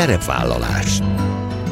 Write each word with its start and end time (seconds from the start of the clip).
Szerepvállalás 0.00 1.00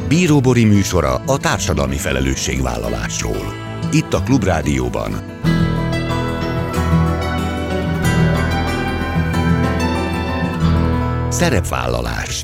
Bíróbori 0.07 0.65
műsora 0.65 1.15
a 1.15 1.37
társadalmi 1.37 1.97
felelősségvállalásról. 1.97 3.53
Itt 3.91 4.13
a 4.13 4.23
Klubrádióban. 4.23 5.23
Szerepvállalás 11.29 12.43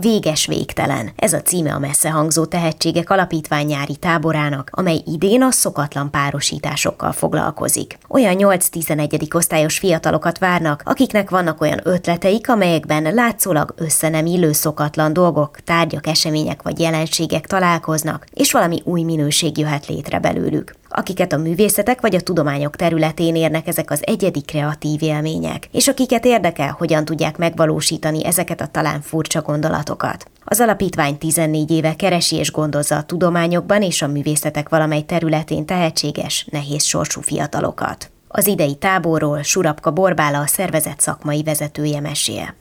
Véges 0.00 0.46
végtelen. 0.46 1.10
Ez 1.16 1.32
a 1.32 1.42
címe 1.42 1.72
a 1.72 1.78
messze 1.78 2.10
hangzó 2.10 2.44
tehetségek 2.44 3.10
alapítvány 3.10 3.66
nyári 3.66 3.96
táborának, 3.96 4.70
amely 4.72 5.02
idén 5.06 5.42
a 5.42 5.50
szokatlan 5.50 6.10
párosításokkal 6.10 7.12
foglalkozik. 7.12 7.98
Olyan 8.08 8.34
8-11. 8.38 9.34
osztályos 9.34 9.78
fiatalokat 9.78 10.38
várnak, 10.38 10.82
akiknek 10.84 11.30
vannak 11.30 11.60
olyan 11.60 11.80
ötleteik, 11.82 12.48
amelyekben 12.48 13.14
látszólag 13.14 13.74
össze 13.76 14.08
nem 14.08 14.26
illő 14.26 14.52
szokatlan 14.52 15.12
dolgok, 15.12 15.60
tárgyak, 15.64 16.06
események 16.06 16.62
vagy 16.62 16.78
jelenségek 16.80 17.46
találkoznak, 17.46 18.26
és 18.32 18.52
valami 18.52 18.82
új 18.84 19.02
minőség 19.02 19.58
jöhet 19.58 19.86
létre 19.86 20.18
belőlük 20.18 20.74
akiket 20.96 21.32
a 21.32 21.36
művészetek 21.36 22.00
vagy 22.00 22.14
a 22.14 22.20
tudományok 22.20 22.76
területén 22.76 23.36
érnek 23.36 23.66
ezek 23.66 23.90
az 23.90 24.02
egyedi 24.06 24.42
kreatív 24.42 25.02
élmények, 25.02 25.68
és 25.72 25.88
akiket 25.88 26.24
érdekel, 26.24 26.74
hogyan 26.78 27.04
tudják 27.04 27.36
megvalósítani 27.36 28.24
ezeket 28.24 28.60
a 28.60 28.66
talán 28.66 29.00
furcsa 29.00 29.42
gondolatokat. 29.42 30.30
Az 30.44 30.60
alapítvány 30.60 31.18
14 31.18 31.70
éve 31.70 31.96
keresi 31.96 32.36
és 32.36 32.52
gondozza 32.52 32.96
a 32.96 33.02
tudományokban 33.02 33.82
és 33.82 34.02
a 34.02 34.06
művészetek 34.06 34.68
valamely 34.68 35.02
területén 35.02 35.66
tehetséges, 35.66 36.46
nehéz 36.50 36.84
sorsú 36.84 37.20
fiatalokat. 37.20 38.10
Az 38.28 38.46
idei 38.46 38.74
táborról 38.74 39.42
Surapka 39.42 39.90
Borbála 39.90 40.38
a 40.38 40.46
szervezet 40.46 41.00
szakmai 41.00 41.42
vezetője 41.42 42.00
mesél. 42.00 42.54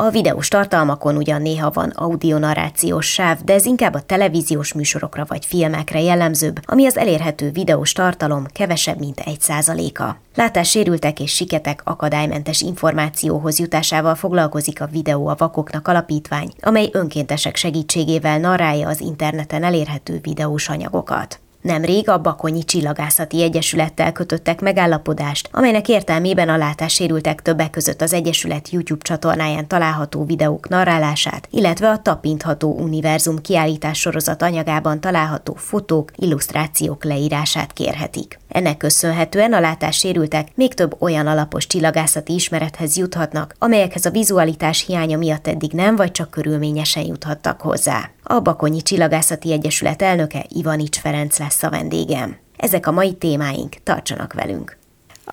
A 0.00 0.10
videós 0.10 0.48
tartalmakon 0.48 1.16
ugyan 1.16 1.42
néha 1.42 1.70
van 1.70 1.90
audionarrációs 1.90 3.06
sáv, 3.06 3.40
de 3.44 3.52
ez 3.52 3.64
inkább 3.64 3.94
a 3.94 4.00
televíziós 4.00 4.72
műsorokra 4.72 5.24
vagy 5.28 5.46
filmekre 5.46 6.00
jellemzőbb, 6.00 6.60
ami 6.64 6.86
az 6.86 6.96
elérhető 6.96 7.50
videós 7.50 7.92
tartalom 7.92 8.46
kevesebb, 8.52 8.98
mint 8.98 9.20
egy 9.20 9.40
százaléka. 9.40 10.16
Látássérültek 10.34 11.20
és 11.20 11.34
siketek 11.34 11.80
akadálymentes 11.84 12.60
információhoz 12.60 13.58
jutásával 13.58 14.14
foglalkozik 14.14 14.80
a 14.80 14.86
Videó 14.86 15.26
a 15.26 15.34
Vakoknak 15.38 15.88
alapítvány, 15.88 16.52
amely 16.60 16.88
önkéntesek 16.92 17.56
segítségével 17.56 18.38
narrálja 18.38 18.88
az 18.88 19.00
interneten 19.00 19.64
elérhető 19.64 20.18
videós 20.22 20.68
anyagokat. 20.68 21.40
Nemrég 21.68 22.08
a 22.08 22.18
Bakonyi 22.18 22.64
Csillagászati 22.64 23.42
Egyesülettel 23.42 24.12
kötöttek 24.12 24.60
megállapodást, 24.60 25.48
amelynek 25.52 25.88
értelmében 25.88 26.48
a 26.48 26.56
látássérültek 26.56 27.42
többek 27.42 27.70
között 27.70 28.00
az 28.00 28.12
Egyesület 28.12 28.70
YouTube 28.70 29.02
csatornáján 29.02 29.66
található 29.66 30.24
videók 30.24 30.68
narrálását, 30.68 31.48
illetve 31.50 31.88
a 31.88 32.02
Tapintható 32.02 32.76
Univerzum 32.78 33.40
kiállítás 33.40 33.98
sorozat 33.98 34.42
anyagában 34.42 35.00
található 35.00 35.54
fotók, 35.54 36.10
illusztrációk 36.16 37.04
leírását 37.04 37.72
kérhetik. 37.72 38.38
Ennek 38.48 38.76
köszönhetően 38.76 39.52
a 39.52 39.60
látássérültek 39.60 40.48
még 40.54 40.74
több 40.74 40.96
olyan 40.98 41.26
alapos 41.26 41.66
csillagászati 41.66 42.34
ismerethez 42.34 42.96
juthatnak, 42.96 43.54
amelyekhez 43.58 44.04
a 44.04 44.10
vizualitás 44.10 44.84
hiánya 44.86 45.18
miatt 45.18 45.46
eddig 45.46 45.72
nem 45.72 45.96
vagy 45.96 46.10
csak 46.10 46.30
körülményesen 46.30 47.06
juthattak 47.06 47.60
hozzá. 47.60 48.10
A 48.22 48.40
Bakonyi 48.40 48.82
Csillagászati 48.82 49.52
Egyesület 49.52 50.02
elnöke 50.02 50.44
Ivanics 50.48 50.98
Ferenc 50.98 51.38
lesz 51.38 51.62
a 51.62 51.70
vendégem. 51.70 52.36
Ezek 52.56 52.86
a 52.86 52.92
mai 52.92 53.14
témáink, 53.14 53.76
tartsanak 53.82 54.32
velünk! 54.32 54.76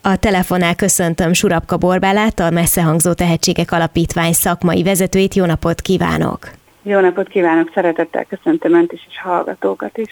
A 0.02 0.16
telefonál 0.16 0.76
köszöntöm 0.76 1.34
Surapka 1.34 1.78
Borbálát, 1.78 2.40
a 2.40 2.50
Messzehangzó 2.50 3.14
Tehetségek 3.14 3.72
Alapítvány 3.72 4.34
szakmai 4.34 4.84
vezetőit. 4.84 5.34
Jó 5.34 5.46
napot 5.46 5.82
kívánok! 5.82 6.52
Jó 6.88 7.00
napot 7.00 7.28
kívánok, 7.28 7.72
szeretettel 7.74 8.26
köszöntöm 8.26 8.74
Önt 8.74 8.92
is, 8.92 9.08
és 9.10 9.22
hallgatókat 9.22 9.98
is. 9.98 10.08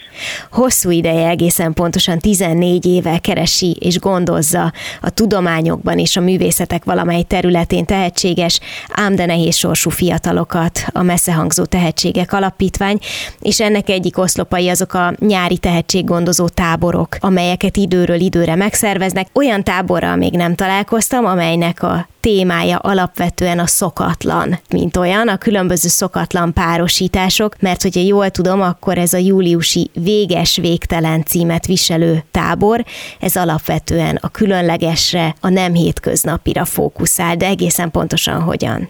Hosszú 0.51 0.89
ideje, 0.89 1.27
egészen 1.27 1.73
pontosan 1.73 2.19
14 2.19 2.85
éve 2.85 3.17
keresi 3.17 3.77
és 3.79 3.99
gondozza 3.99 4.71
a 5.01 5.09
tudományokban 5.09 5.99
és 5.99 6.17
a 6.17 6.21
művészetek 6.21 6.83
valamely 6.83 7.21
területén 7.21 7.85
tehetséges, 7.85 8.59
ám 8.87 9.15
de 9.15 9.25
nehéz 9.25 9.55
sorsú 9.55 9.89
fiatalokat 9.89 10.79
a 10.93 11.03
messzehangzó 11.03 11.65
tehetségek 11.65 12.33
alapítvány, 12.33 12.97
és 13.39 13.61
ennek 13.61 13.89
egyik 13.89 14.17
oszlopai 14.17 14.69
azok 14.69 14.93
a 14.93 15.13
nyári 15.19 15.57
tehetséggondozó 15.57 16.47
táborok, 16.47 17.17
amelyeket 17.19 17.77
időről 17.77 18.19
időre 18.19 18.55
megszerveznek. 18.55 19.27
Olyan 19.33 19.63
táborral 19.63 20.15
még 20.15 20.33
nem 20.33 20.55
találkoztam, 20.55 21.25
amelynek 21.25 21.83
a 21.83 22.07
témája 22.23 22.77
alapvetően 22.77 23.59
a 23.59 23.65
szokatlan, 23.65 24.59
mint 24.69 24.97
olyan, 24.97 25.27
a 25.27 25.37
különböző 25.37 25.87
szokatlan 25.87 26.53
párosítások, 26.53 27.55
mert 27.59 27.81
hogyha 27.81 28.01
jól 28.01 28.29
tudom, 28.29 28.61
akkor 28.61 28.97
ez 28.97 29.13
a 29.13 29.17
júliusi 29.17 29.89
véges 29.93 30.57
végtelen 30.57 31.23
címet 31.23 31.65
viselő 31.65 32.17
tábor, 32.31 32.83
ez 33.19 33.35
alapvetően 33.35 34.19
a 34.21 34.31
különlegesre, 34.31 35.33
a 35.41 35.49
nem 35.49 35.73
hétköznapira 35.73 36.65
fókuszál, 36.65 37.35
de 37.35 37.45
egészen 37.45 37.91
pontosan 37.91 38.41
hogyan? 38.41 38.87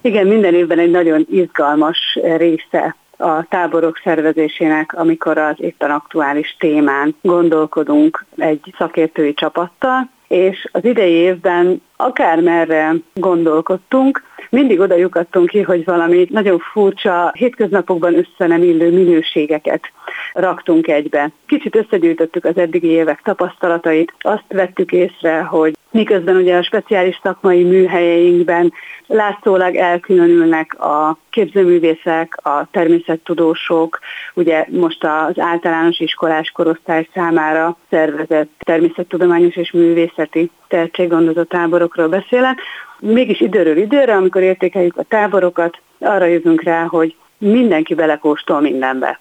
Igen, 0.00 0.26
minden 0.26 0.54
évben 0.54 0.78
egy 0.78 0.90
nagyon 0.90 1.26
izgalmas 1.30 2.18
része 2.36 2.96
a 3.16 3.46
táborok 3.48 4.00
szervezésének, 4.04 4.94
amikor 4.94 5.38
az 5.38 5.54
éppen 5.56 5.90
aktuális 5.90 6.56
témán 6.58 7.14
gondolkodunk 7.22 8.24
egy 8.36 8.74
szakértői 8.78 9.34
csapattal, 9.34 10.10
és 10.32 10.68
az 10.72 10.84
idei 10.84 11.12
évben 11.12 11.82
akármerre 11.96 12.94
gondolkodtunk, 13.14 14.22
mindig 14.50 14.80
oda 14.80 14.94
lyukadtunk 14.94 15.48
ki, 15.48 15.60
hogy 15.62 15.84
valami 15.84 16.26
nagyon 16.30 16.58
furcsa, 16.58 17.32
hétköznapokban 17.34 18.14
össze 18.14 18.46
nem 18.46 18.62
illő 18.62 18.92
minőségeket 18.92 19.92
raktunk 20.32 20.88
egybe. 20.88 21.30
Kicsit 21.46 21.76
összegyűjtöttük 21.76 22.44
az 22.44 22.56
eddigi 22.56 22.88
évek 22.88 23.20
tapasztalatait, 23.22 24.14
azt 24.18 24.44
vettük 24.48 24.92
észre, 24.92 25.42
hogy 25.42 25.76
miközben 25.92 26.36
ugye 26.36 26.56
a 26.56 26.62
speciális 26.62 27.20
szakmai 27.22 27.62
műhelyeinkben 27.62 28.72
látszólag 29.06 29.74
elkülönülnek 29.74 30.80
a 30.80 31.18
képzőművészek, 31.30 32.46
a 32.46 32.66
természettudósok, 32.70 33.98
ugye 34.34 34.66
most 34.70 35.04
az 35.04 35.38
általános 35.38 35.98
iskolás 36.00 36.50
korosztály 36.50 37.08
számára 37.14 37.76
szervezett 37.90 38.50
természettudományos 38.58 39.56
és 39.56 39.70
művészeti 39.72 40.50
tehetséggondozó 40.68 41.42
táborokról 41.42 42.08
beszélek. 42.08 42.60
Mégis 42.98 43.40
időről 43.40 43.76
időre, 43.76 44.14
amikor 44.14 44.42
értékeljük 44.42 44.96
a 44.96 45.02
táborokat, 45.02 45.78
arra 45.98 46.24
jövünk 46.24 46.62
rá, 46.62 46.84
hogy 46.84 47.16
mindenki 47.38 47.94
belekóstol 47.94 48.60
mindenbe. 48.60 49.20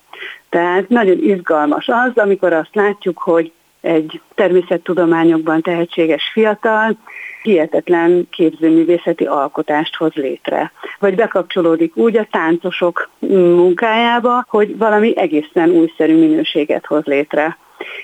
Tehát 0.49 0.89
nagyon 0.89 1.17
izgalmas 1.23 1.87
az, 1.87 2.11
amikor 2.15 2.53
azt 2.53 2.75
látjuk, 2.75 3.17
hogy 3.17 3.51
egy 3.81 4.21
természettudományokban 4.35 5.61
tehetséges 5.61 6.29
fiatal 6.33 6.97
hihetetlen 7.41 8.27
képzőművészeti 8.29 9.25
alkotást 9.25 9.95
hoz 9.95 10.13
létre. 10.13 10.71
Vagy 10.99 11.15
bekapcsolódik 11.15 11.95
úgy 11.95 12.17
a 12.17 12.27
táncosok 12.31 13.09
munkájába, 13.19 14.45
hogy 14.49 14.77
valami 14.77 15.17
egészen 15.17 15.69
újszerű 15.69 16.17
minőséget 16.19 16.85
hoz 16.85 17.03
létre. 17.05 17.57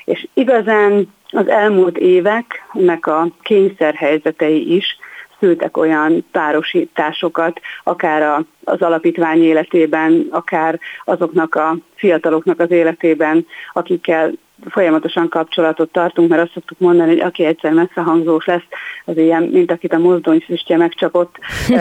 És 0.06 0.28
igazán 0.34 1.14
az 1.30 1.48
elmúlt 1.48 1.98
éveknek 1.98 3.08
a 3.08 3.28
kényszerhelyzetei 3.42 4.76
is 4.76 4.98
szültek 5.40 5.78
olyan 5.78 6.26
párosításokat, 6.32 7.60
akár 7.84 8.46
az 8.64 8.82
alapítvány 8.82 9.44
életében, 9.44 10.28
akár 10.32 10.80
azoknak 11.06 11.56
a 11.56 11.78
fiataloknak 11.96 12.60
az 12.60 12.72
életében, 12.72 13.46
akikkel 13.74 14.32
folyamatosan 14.70 15.30
kapcsolatot 15.30 15.92
tartunk, 15.92 16.30
mert 16.30 16.42
azt 16.42 16.54
szoktuk 16.54 16.80
mondani, 16.80 17.10
hogy 17.10 17.20
aki 17.20 17.46
egyszer 17.46 17.72
messzehangzós 17.72 18.46
lesz, 18.46 18.66
az 19.06 19.18
ilyen, 19.18 19.44
mint 19.44 19.72
akit 19.72 19.94
a 19.94 19.98
mozdony 19.98 20.44
füstje 20.46 20.78
megcsapott. 20.78 21.36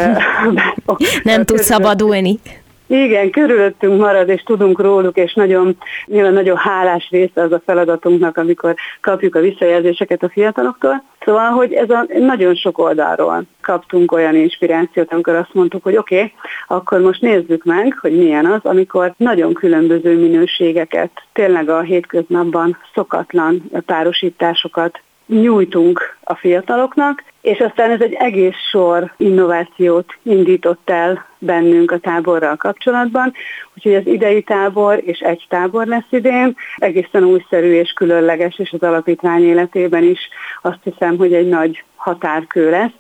Nem 1.22 1.44
tud 1.44 1.58
szabadulni. 1.58 2.38
Igen, 2.86 3.30
körülöttünk 3.30 4.00
marad, 4.00 4.28
és 4.28 4.42
tudunk 4.42 4.80
róluk, 4.80 5.16
és 5.16 5.34
nagyon, 5.34 5.76
nyilván 6.04 6.32
nagyon 6.32 6.56
hálás 6.56 7.08
része 7.10 7.42
az 7.42 7.52
a 7.52 7.62
feladatunknak, 7.64 8.36
amikor 8.36 8.74
kapjuk 9.00 9.34
a 9.34 9.40
visszajelzéseket 9.40 10.22
a 10.22 10.28
fiataloktól. 10.28 11.04
Szóval, 11.24 11.50
hogy 11.50 11.72
ez 11.72 11.90
a 11.90 12.06
nagyon 12.18 12.54
sok 12.54 12.78
oldalról 12.78 13.42
kaptunk 13.62 14.12
olyan 14.12 14.34
inspirációt, 14.34 15.12
amikor 15.12 15.34
azt 15.34 15.54
mondtuk, 15.54 15.82
hogy 15.82 15.96
oké, 15.96 16.16
okay, 16.16 16.32
akkor 16.66 17.00
most 17.00 17.20
nézzük 17.20 17.64
meg, 17.64 17.98
hogy 18.00 18.16
milyen 18.16 18.46
az, 18.46 18.60
amikor 18.62 19.14
nagyon 19.16 19.54
különböző 19.54 20.18
minőségeket, 20.18 21.10
tényleg 21.32 21.68
a 21.68 21.80
hétköznapban 21.80 22.76
szokatlan 22.94 23.70
párosításokat 23.86 25.00
nyújtunk 25.26 26.16
a 26.20 26.34
fiataloknak, 26.34 27.24
és 27.40 27.58
aztán 27.58 27.90
ez 27.90 28.00
egy 28.00 28.12
egész 28.12 28.56
sor 28.70 29.12
innovációt 29.16 30.18
indított 30.22 30.90
el 30.90 31.26
bennünk 31.38 31.90
a 31.90 31.98
táborral 31.98 32.56
kapcsolatban, 32.56 33.32
úgyhogy 33.74 33.94
az 33.94 34.06
idei 34.06 34.42
tábor 34.42 35.02
és 35.04 35.18
egy 35.18 35.46
tábor 35.48 35.86
lesz 35.86 36.10
idén, 36.10 36.56
egészen 36.76 37.24
újszerű 37.24 37.72
és 37.72 37.92
különleges, 37.92 38.58
és 38.58 38.72
az 38.72 38.82
alapítvány 38.82 39.44
életében 39.44 40.02
is 40.02 40.28
azt 40.62 40.80
hiszem, 40.82 41.16
hogy 41.16 41.34
egy 41.34 41.48
nagy 41.48 41.84
határkő 41.94 42.70
lesz, 42.70 42.92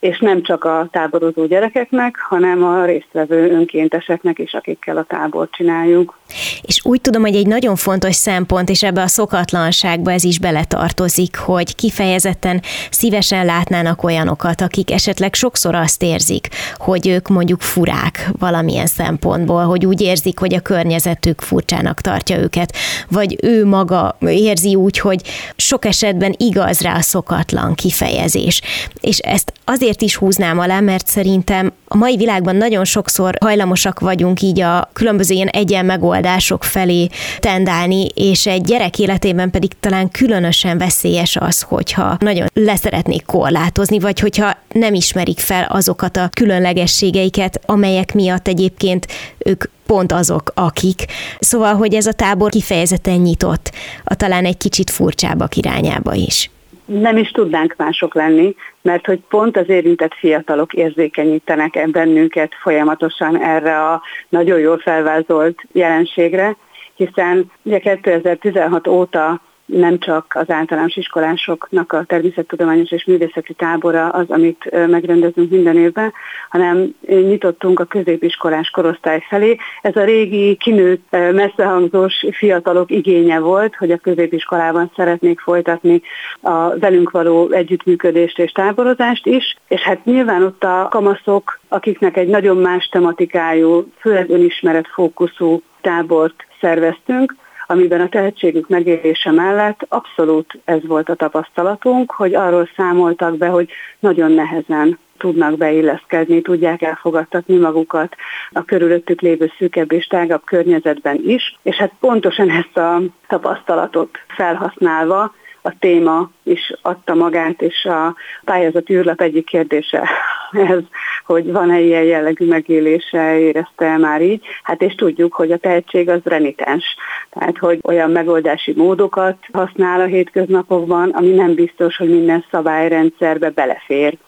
és 0.00 0.18
nem 0.18 0.42
csak 0.42 0.64
a 0.64 0.88
táborozó 0.90 1.46
gyerekeknek, 1.46 2.16
hanem 2.28 2.64
a 2.64 2.84
résztvevő 2.84 3.50
önkénteseknek 3.50 4.38
is, 4.38 4.52
akikkel 4.52 4.96
a 4.96 5.04
tábort 5.08 5.52
csináljuk. 5.52 6.18
És 6.62 6.80
úgy 6.84 7.00
tudom, 7.00 7.22
hogy 7.22 7.34
egy 7.34 7.46
nagyon 7.46 7.76
fontos 7.76 8.14
szempont, 8.14 8.68
és 8.68 8.82
ebbe 8.82 9.02
a 9.02 9.06
szokatlanságba 9.06 10.12
ez 10.12 10.24
is 10.24 10.38
beletartozik, 10.38 11.36
hogy 11.36 11.74
kifejezetten 11.74 12.62
szívesen 12.90 13.44
látnának 13.44 14.02
olyanokat, 14.02 14.60
akik 14.60 14.90
esetleg 14.90 15.34
sokszor 15.34 15.74
azt 15.74 16.02
érzik, 16.02 16.48
hogy 16.76 17.08
ők 17.08 17.28
mondjuk 17.28 17.60
furák 17.60 18.30
valamilyen 18.38 18.86
szempontból, 18.86 19.64
hogy 19.64 19.86
úgy 19.86 20.00
érzik, 20.00 20.38
hogy 20.38 20.54
a 20.54 20.60
környezetük 20.60 21.40
furcsának 21.40 22.00
tartja 22.00 22.38
őket, 22.38 22.76
vagy 23.10 23.36
ő 23.42 23.64
maga 23.64 24.16
érzi 24.20 24.74
úgy, 24.74 24.98
hogy 24.98 25.20
sok 25.56 25.84
esetben 25.84 26.34
igaz 26.36 26.80
rá 26.80 26.94
a 26.94 27.00
szokatlan 27.00 27.74
kifejezés. 27.74 28.60
És 29.00 29.18
ezt 29.18 29.52
azért 29.64 29.87
is 29.96 30.16
húznám 30.16 30.58
alá, 30.58 30.80
mert 30.80 31.06
szerintem 31.06 31.72
a 31.88 31.96
mai 31.96 32.16
világban 32.16 32.56
nagyon 32.56 32.84
sokszor 32.84 33.36
hajlamosak 33.40 34.00
vagyunk 34.00 34.42
így 34.42 34.60
a 34.60 34.90
különböző 34.92 35.34
ilyen 35.34 35.48
egyen 35.48 35.84
megoldások 35.84 36.64
felé 36.64 37.08
tendálni, 37.38 38.06
és 38.14 38.46
egy 38.46 38.62
gyerek 38.62 38.98
életében 38.98 39.50
pedig 39.50 39.70
talán 39.80 40.10
különösen 40.10 40.78
veszélyes 40.78 41.36
az, 41.36 41.60
hogyha 41.60 42.16
nagyon 42.20 42.46
leszeretnék 42.54 43.24
korlátozni, 43.26 43.98
vagy 43.98 44.20
hogyha 44.20 44.56
nem 44.72 44.94
ismerik 44.94 45.38
fel 45.38 45.64
azokat 45.64 46.16
a 46.16 46.30
különlegességeiket, 46.32 47.60
amelyek 47.66 48.14
miatt 48.14 48.48
egyébként 48.48 49.06
ők 49.38 49.64
pont 49.86 50.12
azok, 50.12 50.52
akik. 50.54 51.04
Szóval, 51.38 51.74
hogy 51.74 51.94
ez 51.94 52.06
a 52.06 52.12
tábor 52.12 52.50
kifejezetten 52.50 53.16
nyitott, 53.16 53.72
a 54.04 54.14
talán 54.14 54.44
egy 54.44 54.56
kicsit 54.56 54.90
furcsábbak 54.90 55.56
irányába 55.56 56.14
is 56.14 56.50
nem 56.88 57.16
is 57.16 57.30
tudnánk 57.30 57.74
mások 57.76 58.14
lenni, 58.14 58.54
mert 58.82 59.06
hogy 59.06 59.20
pont 59.28 59.56
az 59.56 59.68
érintett 59.68 60.14
fiatalok 60.14 60.72
érzékenyítenek 60.72 61.90
bennünket 61.90 62.54
folyamatosan 62.60 63.42
erre 63.42 63.84
a 63.84 64.02
nagyon 64.28 64.58
jól 64.58 64.78
felvázolt 64.78 65.62
jelenségre, 65.72 66.56
hiszen 66.94 67.50
ugye 67.62 67.78
2016 67.78 68.86
óta 68.86 69.40
nem 69.68 69.98
csak 69.98 70.32
az 70.34 70.50
általános 70.50 70.96
iskolásoknak 70.96 71.92
a 71.92 72.04
természettudományos 72.04 72.90
és 72.90 73.04
művészeti 73.04 73.54
tábora 73.54 74.08
az, 74.08 74.24
amit 74.28 74.86
megrendezünk 74.86 75.50
minden 75.50 75.76
évben, 75.76 76.12
hanem 76.48 76.94
nyitottunk 77.06 77.80
a 77.80 77.84
középiskolás 77.84 78.70
korosztály 78.70 79.24
felé. 79.28 79.56
Ez 79.82 79.96
a 79.96 80.04
régi 80.04 80.56
kinőtt 80.56 81.10
messzehangzós 81.10 82.24
fiatalok 82.30 82.90
igénye 82.90 83.38
volt, 83.38 83.74
hogy 83.74 83.90
a 83.90 83.96
középiskolában 83.96 84.90
szeretnék 84.96 85.40
folytatni 85.40 86.02
a 86.40 86.78
velünk 86.78 87.10
való 87.10 87.50
együttműködést 87.50 88.38
és 88.38 88.52
táborozást 88.52 89.26
is, 89.26 89.56
és 89.68 89.80
hát 89.80 90.04
nyilván 90.04 90.42
ott 90.42 90.64
a 90.64 90.88
kamaszok, 90.90 91.60
akiknek 91.68 92.16
egy 92.16 92.28
nagyon 92.28 92.56
más 92.56 92.86
tematikájú, 92.86 93.92
főleg 94.00 94.30
önismeret 94.30 94.86
fókuszú 94.86 95.62
tábort 95.80 96.46
szerveztünk, 96.60 97.34
amiben 97.70 98.00
a 98.00 98.08
tehetségük 98.08 98.68
megélése 98.68 99.30
mellett 99.30 99.86
abszolút 99.88 100.58
ez 100.64 100.86
volt 100.86 101.08
a 101.08 101.14
tapasztalatunk, 101.14 102.10
hogy 102.10 102.34
arról 102.34 102.68
számoltak 102.76 103.36
be, 103.36 103.46
hogy 103.46 103.70
nagyon 103.98 104.32
nehezen 104.32 104.98
tudnak 105.18 105.56
beilleszkedni, 105.56 106.42
tudják 106.42 106.82
elfogadtatni 106.82 107.56
magukat 107.56 108.14
a 108.52 108.64
körülöttük 108.64 109.20
lévő 109.20 109.52
szűkebb 109.58 109.92
és 109.92 110.06
tágabb 110.06 110.44
környezetben 110.44 111.20
is, 111.24 111.58
és 111.62 111.76
hát 111.76 111.92
pontosan 112.00 112.50
ezt 112.50 112.76
a 112.76 113.00
tapasztalatot 113.28 114.18
felhasználva 114.28 115.34
a 115.62 115.72
téma 115.78 116.30
is 116.42 116.72
adta 116.82 117.14
magát, 117.14 117.62
és 117.62 117.84
a 117.84 118.14
pályázat 118.44 118.90
űrlap 118.90 119.20
egyik 119.20 119.46
kérdése 119.46 120.08
ez, 120.52 120.82
hogy 121.26 121.52
van-e 121.52 121.80
ilyen 121.80 122.02
jellegű 122.02 122.46
megélése, 122.46 123.38
érezte 123.38 123.96
már 123.96 124.22
így. 124.22 124.44
Hát 124.62 124.82
és 124.82 124.94
tudjuk, 124.94 125.34
hogy 125.34 125.52
a 125.52 125.56
tehetség 125.56 126.08
az 126.08 126.20
renitens. 126.24 126.96
Tehát, 127.30 127.58
hogy 127.58 127.78
olyan 127.82 128.10
megoldási 128.10 128.72
módokat 128.76 129.36
használ 129.52 130.00
a 130.00 130.04
hétköznapokban, 130.04 131.10
ami 131.10 131.28
nem 131.28 131.54
biztos, 131.54 131.96
hogy 131.96 132.10
minden 132.10 132.44
szabályrendszerbe 132.50 133.50
belefér. 133.50 134.18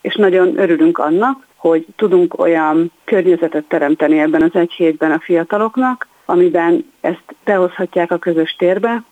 És 0.00 0.14
nagyon 0.14 0.58
örülünk 0.58 0.98
annak, 0.98 1.46
hogy 1.56 1.86
tudunk 1.96 2.38
olyan 2.38 2.92
környezetet 3.04 3.64
teremteni 3.64 4.18
ebben 4.18 4.42
az 4.42 4.54
egy 4.54 4.72
hétben 4.72 5.12
a 5.12 5.20
fiataloknak, 5.20 6.08
amiben 6.24 6.92
ezt 7.00 7.24
behozhatják 7.44 8.12
a 8.12 8.18
közös 8.18 8.56
térbe, 8.58 9.02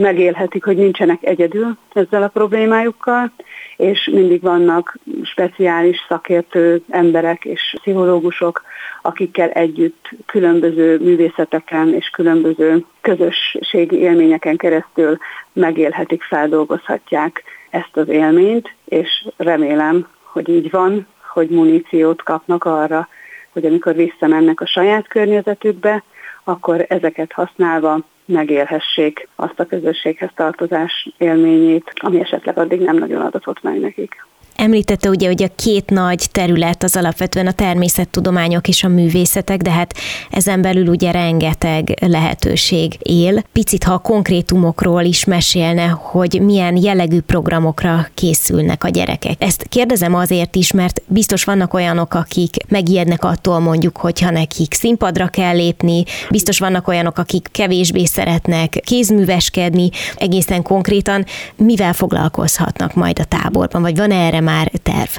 megélhetik, 0.00 0.64
hogy 0.64 0.76
nincsenek 0.76 1.22
egyedül 1.22 1.76
ezzel 1.92 2.22
a 2.22 2.28
problémájukkal, 2.28 3.32
és 3.76 4.10
mindig 4.12 4.42
vannak 4.42 4.98
speciális 5.22 5.96
szakértő 6.08 6.82
emberek 6.88 7.44
és 7.44 7.76
pszichológusok, 7.78 8.62
akikkel 9.02 9.48
együtt 9.48 10.10
különböző 10.26 10.98
művészeteken 10.98 11.94
és 11.94 12.08
különböző 12.08 12.84
közösségi 13.00 13.96
élményeken 13.96 14.56
keresztül 14.56 15.18
megélhetik, 15.52 16.22
feldolgozhatják 16.22 17.42
ezt 17.70 17.96
az 17.96 18.08
élményt, 18.08 18.74
és 18.84 19.26
remélem, 19.36 20.06
hogy 20.22 20.48
így 20.48 20.70
van, 20.70 21.06
hogy 21.32 21.48
muníciót 21.48 22.22
kapnak 22.22 22.64
arra, 22.64 23.08
hogy 23.52 23.64
amikor 23.64 23.94
visszamennek 23.94 24.60
a 24.60 24.66
saját 24.66 25.08
környezetükbe, 25.08 26.02
akkor 26.44 26.84
ezeket 26.88 27.32
használva 27.32 27.98
megélhessék 28.30 29.28
azt 29.36 29.60
a 29.60 29.66
közösséghez 29.66 30.30
tartozás 30.34 31.08
élményét, 31.18 31.92
ami 31.94 32.20
esetleg 32.20 32.58
addig 32.58 32.80
nem 32.80 32.96
nagyon 32.96 33.20
adatott 33.20 33.62
meg 33.62 33.80
nekik. 33.80 34.28
Említette 34.60 35.08
ugye, 35.08 35.26
hogy 35.26 35.42
a 35.42 35.48
két 35.56 35.90
nagy 35.90 36.26
terület 36.32 36.82
az 36.82 36.96
alapvetően 36.96 37.46
a 37.46 37.52
természettudományok 37.52 38.68
és 38.68 38.84
a 38.84 38.88
művészetek, 38.88 39.60
de 39.60 39.70
hát 39.70 39.94
ezen 40.30 40.62
belül 40.62 40.86
ugye 40.86 41.10
rengeteg 41.10 41.98
lehetőség 42.00 42.96
él. 42.98 43.44
Picit, 43.52 43.84
ha 43.84 43.92
a 43.92 43.98
konkrétumokról 43.98 45.02
is 45.02 45.24
mesélne, 45.24 45.86
hogy 45.86 46.40
milyen 46.42 46.76
jellegű 46.76 47.20
programokra 47.20 48.06
készülnek 48.14 48.84
a 48.84 48.88
gyerekek. 48.88 49.42
Ezt 49.42 49.66
kérdezem 49.68 50.14
azért 50.14 50.56
is, 50.56 50.72
mert 50.72 51.02
biztos 51.06 51.44
vannak 51.44 51.74
olyanok, 51.74 52.14
akik 52.14 52.56
megijednek 52.68 53.24
attól 53.24 53.58
mondjuk, 53.58 53.96
hogyha 53.96 54.30
nekik 54.30 54.74
színpadra 54.74 55.26
kell 55.26 55.54
lépni, 55.54 56.04
biztos 56.30 56.58
vannak 56.58 56.88
olyanok, 56.88 57.18
akik 57.18 57.48
kevésbé 57.52 58.04
szeretnek 58.04 58.70
kézműveskedni, 58.84 59.90
egészen 60.16 60.62
konkrétan 60.62 61.24
mivel 61.56 61.92
foglalkozhatnak 61.92 62.94
majd 62.94 63.18
a 63.18 63.24
táborban, 63.24 63.82
vagy 63.82 63.96
van 63.96 64.10
erre 64.10 64.40
már 64.40 64.48
terv? 64.82 65.10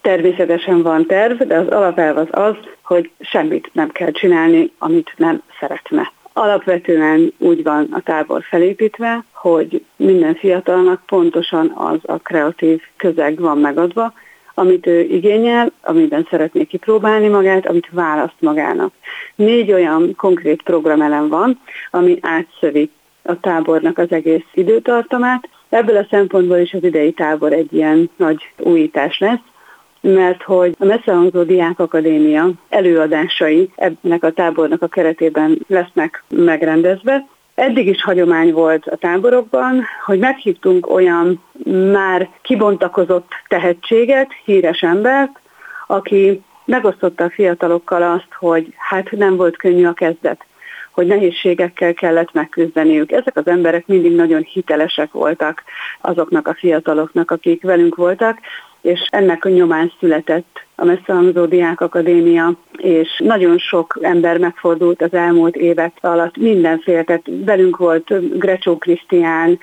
Természetesen 0.00 0.82
van 0.82 1.06
terv, 1.06 1.42
de 1.42 1.56
az 1.56 1.68
alapelv 1.68 2.16
az 2.16 2.28
az, 2.30 2.54
hogy 2.82 3.10
semmit 3.20 3.70
nem 3.72 3.90
kell 3.90 4.10
csinálni, 4.10 4.72
amit 4.78 5.12
nem 5.16 5.42
szeretne. 5.60 6.12
Alapvetően 6.32 7.32
úgy 7.38 7.62
van 7.62 7.88
a 7.92 8.00
tábor 8.00 8.42
felépítve, 8.42 9.24
hogy 9.32 9.84
minden 9.96 10.34
fiatalnak 10.34 11.02
pontosan 11.06 11.72
az 11.76 11.98
a 12.02 12.16
kreatív 12.16 12.80
közeg 12.96 13.40
van 13.40 13.58
megadva, 13.58 14.12
amit 14.54 14.86
ő 14.86 15.00
igényel, 15.00 15.72
amiben 15.80 16.26
szeretné 16.30 16.64
kipróbálni 16.64 17.28
magát, 17.28 17.66
amit 17.66 17.88
választ 17.90 18.40
magának. 18.40 18.92
Négy 19.34 19.72
olyan 19.72 20.14
konkrét 20.16 20.62
programelem 20.62 21.28
van, 21.28 21.60
ami 21.90 22.18
átszövi 22.20 22.90
a 23.22 23.40
tábornak 23.40 23.98
az 23.98 24.12
egész 24.12 24.46
időtartamát, 24.52 25.48
Ebből 25.68 25.96
a 25.96 26.06
szempontból 26.10 26.56
is 26.56 26.72
az 26.72 26.84
idei 26.84 27.12
tábor 27.12 27.52
egy 27.52 27.72
ilyen 27.72 28.10
nagy 28.16 28.52
újítás 28.58 29.18
lesz, 29.18 29.40
mert 30.00 30.42
hogy 30.42 30.74
a 30.78 30.84
Messzehangzó 30.84 31.42
Diák 31.42 31.78
Akadémia 31.78 32.50
előadásai 32.68 33.70
ennek 33.76 34.24
a 34.24 34.32
tábornak 34.32 34.82
a 34.82 34.86
keretében 34.86 35.58
lesznek 35.66 36.24
megrendezve. 36.28 37.26
Eddig 37.54 37.86
is 37.86 38.02
hagyomány 38.02 38.52
volt 38.52 38.86
a 38.86 38.96
táborokban, 38.96 39.84
hogy 40.04 40.18
meghívtunk 40.18 40.90
olyan 40.90 41.42
már 41.92 42.28
kibontakozott 42.42 43.30
tehetséget, 43.48 44.32
híres 44.44 44.82
embert, 44.82 45.40
aki 45.86 46.42
megosztotta 46.64 47.24
a 47.24 47.30
fiatalokkal 47.30 48.02
azt, 48.02 48.32
hogy 48.38 48.74
hát 48.76 49.10
nem 49.10 49.36
volt 49.36 49.56
könnyű 49.56 49.86
a 49.86 49.92
kezdet 49.92 50.44
hogy 50.98 51.06
nehézségekkel 51.06 51.94
kellett 51.94 52.32
megküzdeniük. 52.32 53.12
Ezek 53.12 53.36
az 53.36 53.46
emberek 53.46 53.86
mindig 53.86 54.14
nagyon 54.14 54.42
hitelesek 54.42 55.12
voltak 55.12 55.62
azoknak 56.00 56.48
a 56.48 56.54
fiataloknak, 56.54 57.30
akik 57.30 57.62
velünk 57.62 57.94
voltak, 57.94 58.38
és 58.80 59.00
ennek 59.10 59.44
a 59.44 59.48
nyomán 59.48 59.92
született 59.98 60.66
a 60.80 60.84
Messzehangzó 60.84 61.44
Diák 61.44 61.80
Akadémia, 61.80 62.52
és 62.76 63.20
nagyon 63.24 63.58
sok 63.58 63.98
ember 64.00 64.38
megfordult 64.38 65.02
az 65.02 65.12
elmúlt 65.12 65.56
évek 65.56 65.92
alatt. 66.00 66.36
Mindenféle, 66.36 67.02
tehát 67.02 67.22
velünk 67.44 67.76
volt 67.76 68.38
Grecsó 68.38 68.76
Krisztián, 68.76 69.58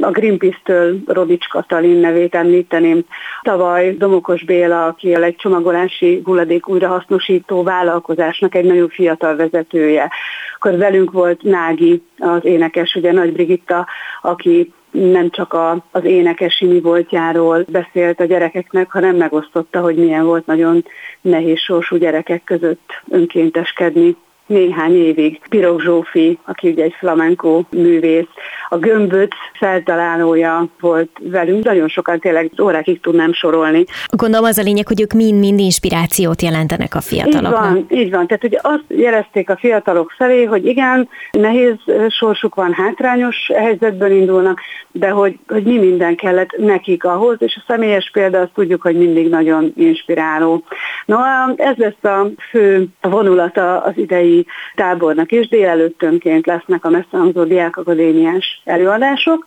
a 0.00 0.10
Greenpeace-től 0.10 0.98
Rodics 1.06 1.48
Katalin 1.48 1.96
nevét 2.00 2.34
említeném, 2.34 3.04
tavaly 3.42 3.94
Domokos 3.98 4.44
Béla, 4.44 4.86
aki 4.86 5.14
egy 5.14 5.36
csomagolási 5.36 6.20
hulladék 6.24 6.68
újrahasznosító 6.68 7.62
vállalkozásnak 7.62 8.54
egy 8.54 8.64
nagyon 8.64 8.88
fiatal 8.88 9.36
vezetője. 9.36 10.10
Akkor 10.56 10.76
velünk 10.76 11.10
volt 11.10 11.42
Nági, 11.42 12.02
az 12.18 12.44
énekes, 12.44 12.94
ugye 12.94 13.12
Nagy 13.12 13.32
Brigitta, 13.32 13.86
aki 14.22 14.72
nem 14.90 15.30
csak 15.30 15.52
a, 15.52 15.84
az 15.90 16.04
énekesi 16.04 16.66
mi 16.66 16.80
voltjáról 16.80 17.64
beszélt 17.68 18.20
a 18.20 18.24
gyerekeknek, 18.24 18.90
hanem 18.90 19.16
megosztotta, 19.16 19.80
hogy 19.80 19.96
milyen 19.96 20.24
volt 20.24 20.46
nagyon 20.46 20.84
nehéz 21.20 21.58
sorsú 21.58 21.96
gyerekek 21.96 22.44
között 22.44 23.02
önkénteskedni 23.08 24.16
néhány 24.48 24.96
évig. 24.96 25.40
Pirog 25.48 25.80
Zsófi, 25.80 26.38
aki 26.44 26.68
ugye 26.68 26.82
egy 26.82 26.94
flamenco 26.98 27.62
művész, 27.70 28.26
a 28.68 28.76
gömböt 28.76 29.34
feltalálója 29.58 30.68
volt 30.80 31.10
velünk, 31.20 31.64
nagyon 31.64 31.88
sokan 31.88 32.18
tényleg 32.18 32.50
órákig 32.62 33.00
tudnám 33.00 33.32
sorolni. 33.32 33.84
Gondolom 34.06 34.44
az 34.44 34.58
a 34.58 34.62
lényeg, 34.62 34.86
hogy 34.86 35.00
ők 35.00 35.12
mind-mind 35.12 35.58
inspirációt 35.58 36.42
jelentenek 36.42 36.94
a 36.94 37.00
fiataloknak. 37.00 37.76
Így 37.76 37.86
van, 37.88 37.98
így 37.98 38.10
van. 38.10 38.26
Tehát 38.26 38.44
ugye 38.44 38.58
azt 38.62 38.84
jelezték 38.88 39.50
a 39.50 39.56
fiatalok 39.56 40.12
felé, 40.16 40.44
hogy 40.44 40.66
igen, 40.66 41.08
nehéz 41.30 41.74
sorsuk 42.08 42.54
van, 42.54 42.72
hátrányos 42.72 43.50
helyzetből 43.54 44.10
indulnak, 44.10 44.60
de 44.92 45.08
hogy, 45.08 45.38
hogy 45.48 45.62
mi 45.62 45.78
minden 45.78 46.16
kellett 46.16 46.56
nekik 46.56 47.04
ahhoz, 47.04 47.36
és 47.38 47.56
a 47.56 47.64
személyes 47.66 48.10
példa 48.12 48.40
azt 48.40 48.52
tudjuk, 48.54 48.82
hogy 48.82 48.98
mindig 48.98 49.28
nagyon 49.28 49.72
inspiráló. 49.76 50.64
No, 51.04 51.16
ez 51.56 51.76
lesz 51.76 52.04
a 52.04 52.26
fő 52.50 52.86
vonulata 53.00 53.80
az 53.80 53.92
idei 53.96 54.37
tábornak 54.74 55.32
is, 55.32 55.48
délelőttönként 55.48 56.46
lesznek 56.46 56.84
a 56.84 56.90
Messzehangzó 56.90 57.44
Diákakadémiás 57.44 58.60
előadások, 58.64 59.46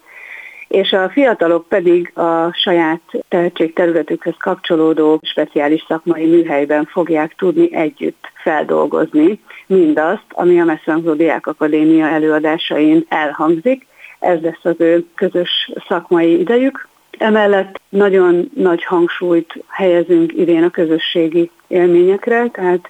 és 0.71 0.91
a 0.91 1.09
fiatalok 1.09 1.67
pedig 1.67 2.11
a 2.17 2.53
saját 2.53 3.01
tehetségterületükhöz 3.27 4.35
kapcsolódó 4.39 5.19
speciális 5.23 5.85
szakmai 5.87 6.25
műhelyben 6.25 6.85
fogják 6.85 7.35
tudni 7.35 7.75
együtt 7.75 8.31
feldolgozni 8.43 9.39
mindazt, 9.67 10.25
ami 10.29 10.59
a 10.59 10.65
Messzehangzó 10.65 11.13
Diákakadémia 11.13 12.07
előadásain 12.07 13.05
elhangzik. 13.09 13.87
Ez 14.19 14.41
lesz 14.41 14.59
az 14.63 14.75
ő 14.77 15.05
közös 15.15 15.71
szakmai 15.87 16.39
idejük. 16.39 16.87
Emellett 17.17 17.81
nagyon 17.89 18.51
nagy 18.55 18.83
hangsúlyt 18.83 19.63
helyezünk 19.67 20.33
idén 20.33 20.63
a 20.63 20.69
közösségi 20.69 21.51
élményekre, 21.67 22.47
tehát 22.47 22.89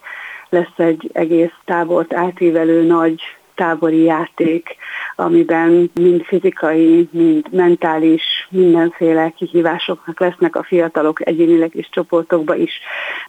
lesz 0.51 0.77
egy 0.77 1.09
egész 1.13 1.53
tábort 1.65 2.13
átívelő 2.13 2.83
nagy 2.83 3.21
tábori 3.55 4.03
játék, 4.03 4.75
amiben 5.15 5.91
mind 5.93 6.23
fizikai, 6.23 7.09
mind 7.11 7.45
mentális, 7.51 8.23
mindenféle 8.49 9.33
kihívásoknak 9.37 10.19
lesznek 10.19 10.55
a 10.55 10.63
fiatalok 10.63 11.27
egyénileg 11.27 11.75
és 11.75 11.89
csoportokba 11.91 12.55
is 12.55 12.71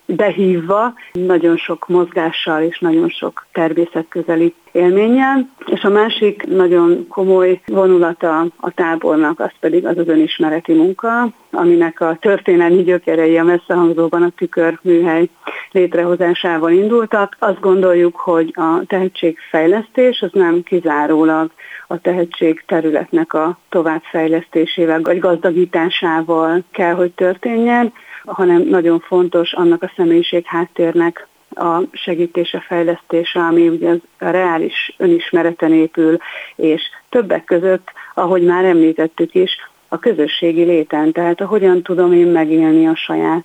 behívva, 0.04 0.94
nagyon 1.12 1.56
sok 1.56 1.88
mozgással 1.88 2.62
és 2.62 2.78
nagyon 2.78 3.08
sok 3.08 3.46
természetközeli 3.52 4.54
élménnyel. 4.72 5.48
És 5.66 5.82
a 5.82 5.88
másik 5.88 6.46
nagyon 6.46 7.06
komoly 7.08 7.60
vonulata 7.66 8.46
a 8.56 8.70
tábornak, 8.70 9.40
az 9.40 9.50
pedig 9.60 9.86
az 9.86 9.98
az 9.98 10.08
önismereti 10.08 10.72
munka, 10.72 11.28
aminek 11.50 12.00
a 12.00 12.16
történelmi 12.20 12.82
gyökerei 12.82 13.38
a 13.38 13.44
messzehangzóban 13.44 14.22
a 14.22 14.32
tükörműhely 14.36 15.28
létrehozásával 15.70 16.70
indultak. 16.70 17.36
Azt 17.38 17.60
gondoljuk, 17.60 18.16
hogy 18.16 18.52
a 18.56 18.82
tehetségfejlesztés 18.86 20.20
az 20.20 20.30
nem 20.32 20.62
kizárólag 20.62 21.50
a 21.86 21.98
tehetség 21.98 22.62
területnek 22.66 23.34
a 23.34 23.58
továbbfejlesztésével 23.68 25.00
vagy 25.02 25.18
gazdagításával 25.18 26.62
kell, 26.70 26.94
hogy 26.94 27.12
történjen, 27.12 27.92
hanem 28.24 28.62
nagyon 28.62 29.00
fontos 29.00 29.52
annak 29.52 29.82
a 29.82 29.92
személyiség 29.96 30.44
háttérnek 30.46 31.26
a 31.54 31.82
segítése, 31.92 32.60
fejlesztése, 32.60 33.40
ami 33.40 33.68
ugye 33.68 33.88
az 33.88 33.98
a 34.18 34.28
reális 34.28 34.94
önismereten 34.96 35.72
épül, 35.72 36.16
és 36.56 36.82
többek 37.08 37.44
között, 37.44 37.88
ahogy 38.14 38.42
már 38.42 38.64
említettük 38.64 39.34
is, 39.34 39.56
a 39.88 39.98
közösségi 39.98 40.62
léten, 40.62 41.12
tehát 41.12 41.40
a 41.40 41.46
hogyan 41.46 41.82
tudom 41.82 42.12
én 42.12 42.26
megélni 42.26 42.86
a 42.86 42.96
saját 42.96 43.44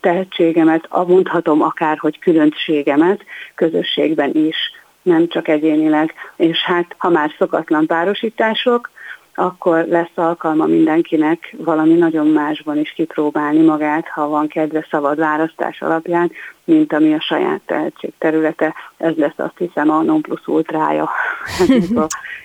tehetségemet, 0.00 0.88
mondhatom 1.06 1.62
akár, 1.62 1.98
hogy 1.98 2.18
különbségemet 2.18 3.24
közösségben 3.54 4.34
is, 4.34 4.56
nem 5.02 5.28
csak 5.28 5.48
egyénileg. 5.48 6.14
És 6.36 6.58
hát, 6.58 6.94
ha 6.98 7.08
már 7.08 7.30
szokatlan 7.38 7.86
párosítások, 7.86 8.90
akkor 9.38 9.86
lesz 9.86 10.10
alkalma 10.14 10.66
mindenkinek 10.66 11.54
valami 11.58 11.94
nagyon 11.94 12.26
másban 12.26 12.78
is 12.78 12.92
kipróbálni 12.92 13.60
magát, 13.60 14.08
ha 14.08 14.28
van 14.28 14.48
kedve 14.48 14.86
szabad 14.90 15.18
választás 15.18 15.80
alapján, 15.80 16.30
mint 16.64 16.92
ami 16.92 17.14
a 17.14 17.20
saját 17.20 17.60
tehetség 17.66 18.12
területe. 18.18 18.74
Ez 18.96 19.14
lesz 19.16 19.36
azt 19.36 19.58
hiszem 19.58 19.90
a 19.90 20.02
non 20.02 20.20
plus 20.20 20.46
ultrája 20.46 21.10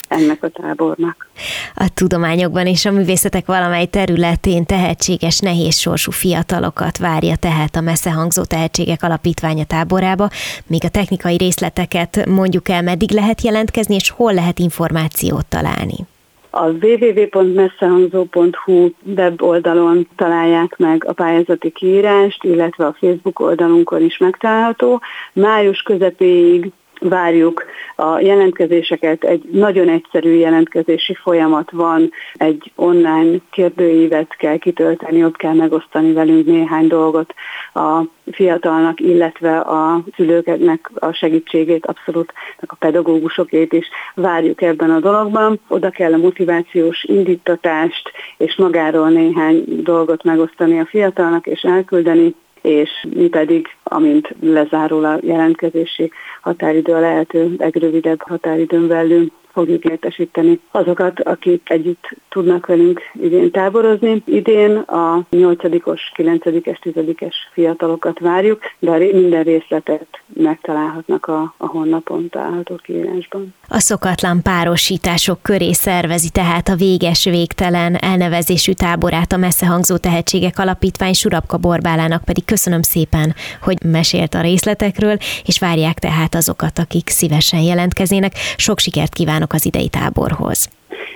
ennek 0.07 0.43
a, 0.43 0.49
tábornak. 0.49 1.27
A 1.75 1.89
tudományokban 1.93 2.65
és 2.67 2.85
a 2.85 2.91
művészetek 2.91 3.45
valamely 3.45 3.85
területén 3.85 4.65
tehetséges, 4.65 5.39
nehéz 5.39 5.77
sorsú 5.77 6.11
fiatalokat 6.11 6.97
várja 6.97 7.35
tehát 7.35 7.75
a 7.75 7.81
messze 7.81 8.11
hangzó 8.11 8.43
tehetségek 8.43 9.03
alapítványa 9.03 9.65
táborába. 9.65 10.29
Még 10.67 10.81
a 10.85 10.89
technikai 10.89 11.37
részleteket 11.37 12.25
mondjuk 12.25 12.69
el, 12.69 12.81
meddig 12.81 13.11
lehet 13.11 13.41
jelentkezni, 13.41 13.95
és 13.95 14.09
hol 14.09 14.33
lehet 14.33 14.59
információt 14.59 15.45
találni 15.45 16.11
a 16.55 16.65
www.messzehangzó.hu 16.65 18.89
web 19.03 19.41
oldalon 19.41 20.07
találják 20.15 20.77
meg 20.77 21.05
a 21.07 21.13
pályázati 21.13 21.69
kiírást, 21.69 22.43
illetve 22.43 22.85
a 22.85 22.95
Facebook 22.99 23.39
oldalunkon 23.39 24.01
is 24.01 24.17
megtalálható. 24.17 25.01
Május 25.33 25.81
közepéig 25.81 26.71
várjuk 27.09 27.65
a 27.95 28.19
jelentkezéseket. 28.19 29.23
Egy 29.23 29.43
nagyon 29.51 29.89
egyszerű 29.89 30.33
jelentkezési 30.33 31.13
folyamat 31.13 31.71
van, 31.71 32.11
egy 32.33 32.71
online 32.75 33.37
kérdőívet 33.51 34.35
kell 34.35 34.57
kitölteni, 34.57 35.23
ott 35.23 35.37
kell 35.37 35.53
megosztani 35.53 36.13
velünk 36.13 36.45
néhány 36.45 36.87
dolgot 36.87 37.33
a 37.73 38.01
fiatalnak, 38.31 38.99
illetve 38.99 39.57
a 39.59 40.03
szülőknek 40.15 40.91
a 40.95 41.11
segítségét, 41.11 41.85
abszolút 41.85 42.33
a 42.59 42.75
pedagógusokét 42.75 43.73
is 43.73 43.87
várjuk 44.15 44.61
ebben 44.61 44.91
a 44.91 44.99
dologban. 44.99 45.59
Oda 45.67 45.89
kell 45.89 46.13
a 46.13 46.17
motivációs 46.17 47.03
indítatást 47.03 48.11
és 48.37 48.55
magáról 48.55 49.09
néhány 49.09 49.63
dolgot 49.67 50.23
megosztani 50.23 50.79
a 50.79 50.85
fiatalnak 50.85 51.47
és 51.47 51.61
elküldeni, 51.61 52.35
és 52.63 52.89
mi 53.09 53.27
pedig, 53.27 53.67
amint 53.83 54.35
lezárul 54.39 55.05
a 55.05 55.19
jelentkezési 55.21 56.11
határidő 56.41 56.93
a 56.93 56.99
lehető 56.99 57.55
legrövidebb 57.57 58.21
határidőn 58.21 58.87
belül 58.87 59.31
fogjuk 59.53 59.83
értesíteni 59.83 60.59
azokat, 60.71 61.19
akik 61.19 61.69
együtt 61.69 62.09
tudnak 62.29 62.65
velünk 62.65 63.01
idén 63.13 63.51
táborozni. 63.51 64.21
Idén 64.25 64.77
a 64.77 65.25
8-os, 65.31 65.99
9-es, 66.15 66.77
10-es 66.83 67.33
fiatalokat 67.51 68.19
várjuk, 68.19 68.61
de 68.79 68.97
minden 68.97 69.43
részletet 69.43 70.07
megtalálhatnak 70.33 71.25
a, 71.25 71.53
a 71.57 71.67
honlapon 71.67 72.29
található 72.29 72.75
kiírásban. 72.75 73.53
A 73.67 73.79
szokatlan 73.79 74.41
párosítások 74.41 75.41
köré 75.41 75.71
szervezi 75.71 76.29
tehát 76.29 76.67
a 76.67 76.75
véges 76.75 77.23
végtelen 77.23 77.95
elnevezésű 77.95 78.71
táborát 78.71 79.31
a 79.31 79.37
messzehangzó 79.37 79.97
tehetségek 79.97 80.59
alapítvány 80.59 81.13
Surapka 81.13 81.57
Borbálának 81.57 82.23
pedig 82.23 82.45
köszönöm 82.45 82.81
szépen, 82.81 83.35
hogy 83.61 83.77
mesélt 83.85 84.33
a 84.33 84.41
részletekről, 84.41 85.17
és 85.45 85.59
várják 85.59 85.99
tehát 85.99 86.35
azokat, 86.35 86.79
akik 86.79 87.09
szívesen 87.09 87.59
jelentkeznének. 87.59 88.33
Sok 88.57 88.79
sikert 88.79 89.13
kívánok 89.13 89.42
az 89.49 89.65
idei 89.65 89.87
táborhoz. 89.87 90.69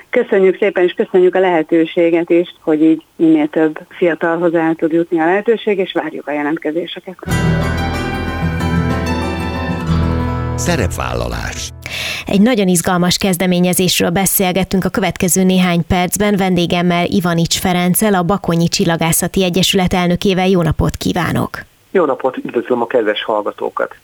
Köszönjük 0.10 0.58
szépen, 0.58 0.84
és 0.84 0.94
köszönjük 0.94 1.36
a 1.36 1.40
lehetőséget 1.40 2.30
is, 2.30 2.56
hogy 2.62 2.82
így 2.82 3.04
minél 3.16 3.48
több 3.48 3.80
fiatalhoz 3.90 4.54
el 4.54 4.76
tud 4.76 4.92
jutni 4.92 5.20
a 5.20 5.26
lehetőség, 5.26 5.78
és 5.78 5.92
várjuk 5.92 6.28
a 6.28 6.32
jelentkezéseket. 6.32 7.18
Szerepvállalás 10.56 11.72
egy 12.28 12.42
nagyon 12.42 12.68
izgalmas 12.68 13.18
kezdeményezésről 13.18 14.10
beszélgettünk 14.10 14.86
a 14.86 14.90
következő 14.90 15.44
néhány 15.44 15.86
percben 15.88 16.36
vendégemmel 16.36 17.06
Ivanics 17.06 17.60
Ferenccel, 17.60 18.14
a 18.14 18.24
Bakonyi 18.24 18.68
Csillagászati 18.68 19.44
Egyesület 19.44 19.94
elnökével. 19.94 20.48
Jó 20.48 20.62
napot 20.62 20.96
kívánok! 20.96 21.67
Jó 21.92 22.06
napot, 22.06 22.38
üdvözlöm 22.38 22.82
a 22.82 22.88
kedves 22.88 23.24
hallgatókat! 23.24 23.96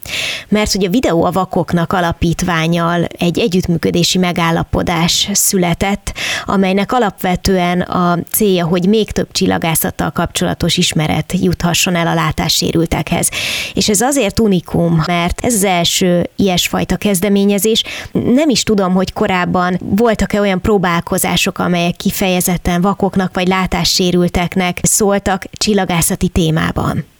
Mert 0.50 0.72
hogy 0.72 0.86
a 0.86 0.90
Videó 0.90 1.24
a 1.24 1.32
Vakoknak 1.32 1.94
alapítványal 1.94 3.04
egy 3.18 3.40
együttműködési 3.40 4.18
megállapodás 4.18 5.30
született, 5.34 6.14
amelynek 6.46 6.92
alapvetően 6.92 7.82
a 7.82 8.18
célja, 8.32 8.66
hogy 8.66 8.88
még 8.88 9.12
több 9.12 9.32
csillagászattal 9.32 10.12
kapcsolatos 10.12 10.78
ismeret 10.78 11.34
juthasson 11.34 11.96
el 11.96 12.08
a 12.08 12.14
látássérültekhez. 12.14 13.30
És 13.74 13.90
ez 13.90 14.02
azért 14.02 14.40
unikum, 14.40 15.04
mert 15.08 15.46
ez 15.46 15.54
az 15.54 15.64
első 15.64 16.30
ilyesfajta 16.36 16.96
kezdeményezés. 16.96 17.84
Nem 18.12 18.50
is 18.50 18.64
tudom, 18.64 18.94
hogy 18.94 19.14
korábban 19.14 19.80
voltak-e 19.80 20.40
olyan 20.40 20.62
próbálkozások, 20.62 21.60
amelyek 21.60 21.96
kifejezetten 21.96 22.82
vakoknak 22.82 23.34
vagy 23.34 23.48
látássérülteknek 23.48 24.80
szóltak 24.82 25.44
csillagászati 25.52 26.28
témában. 26.28 27.12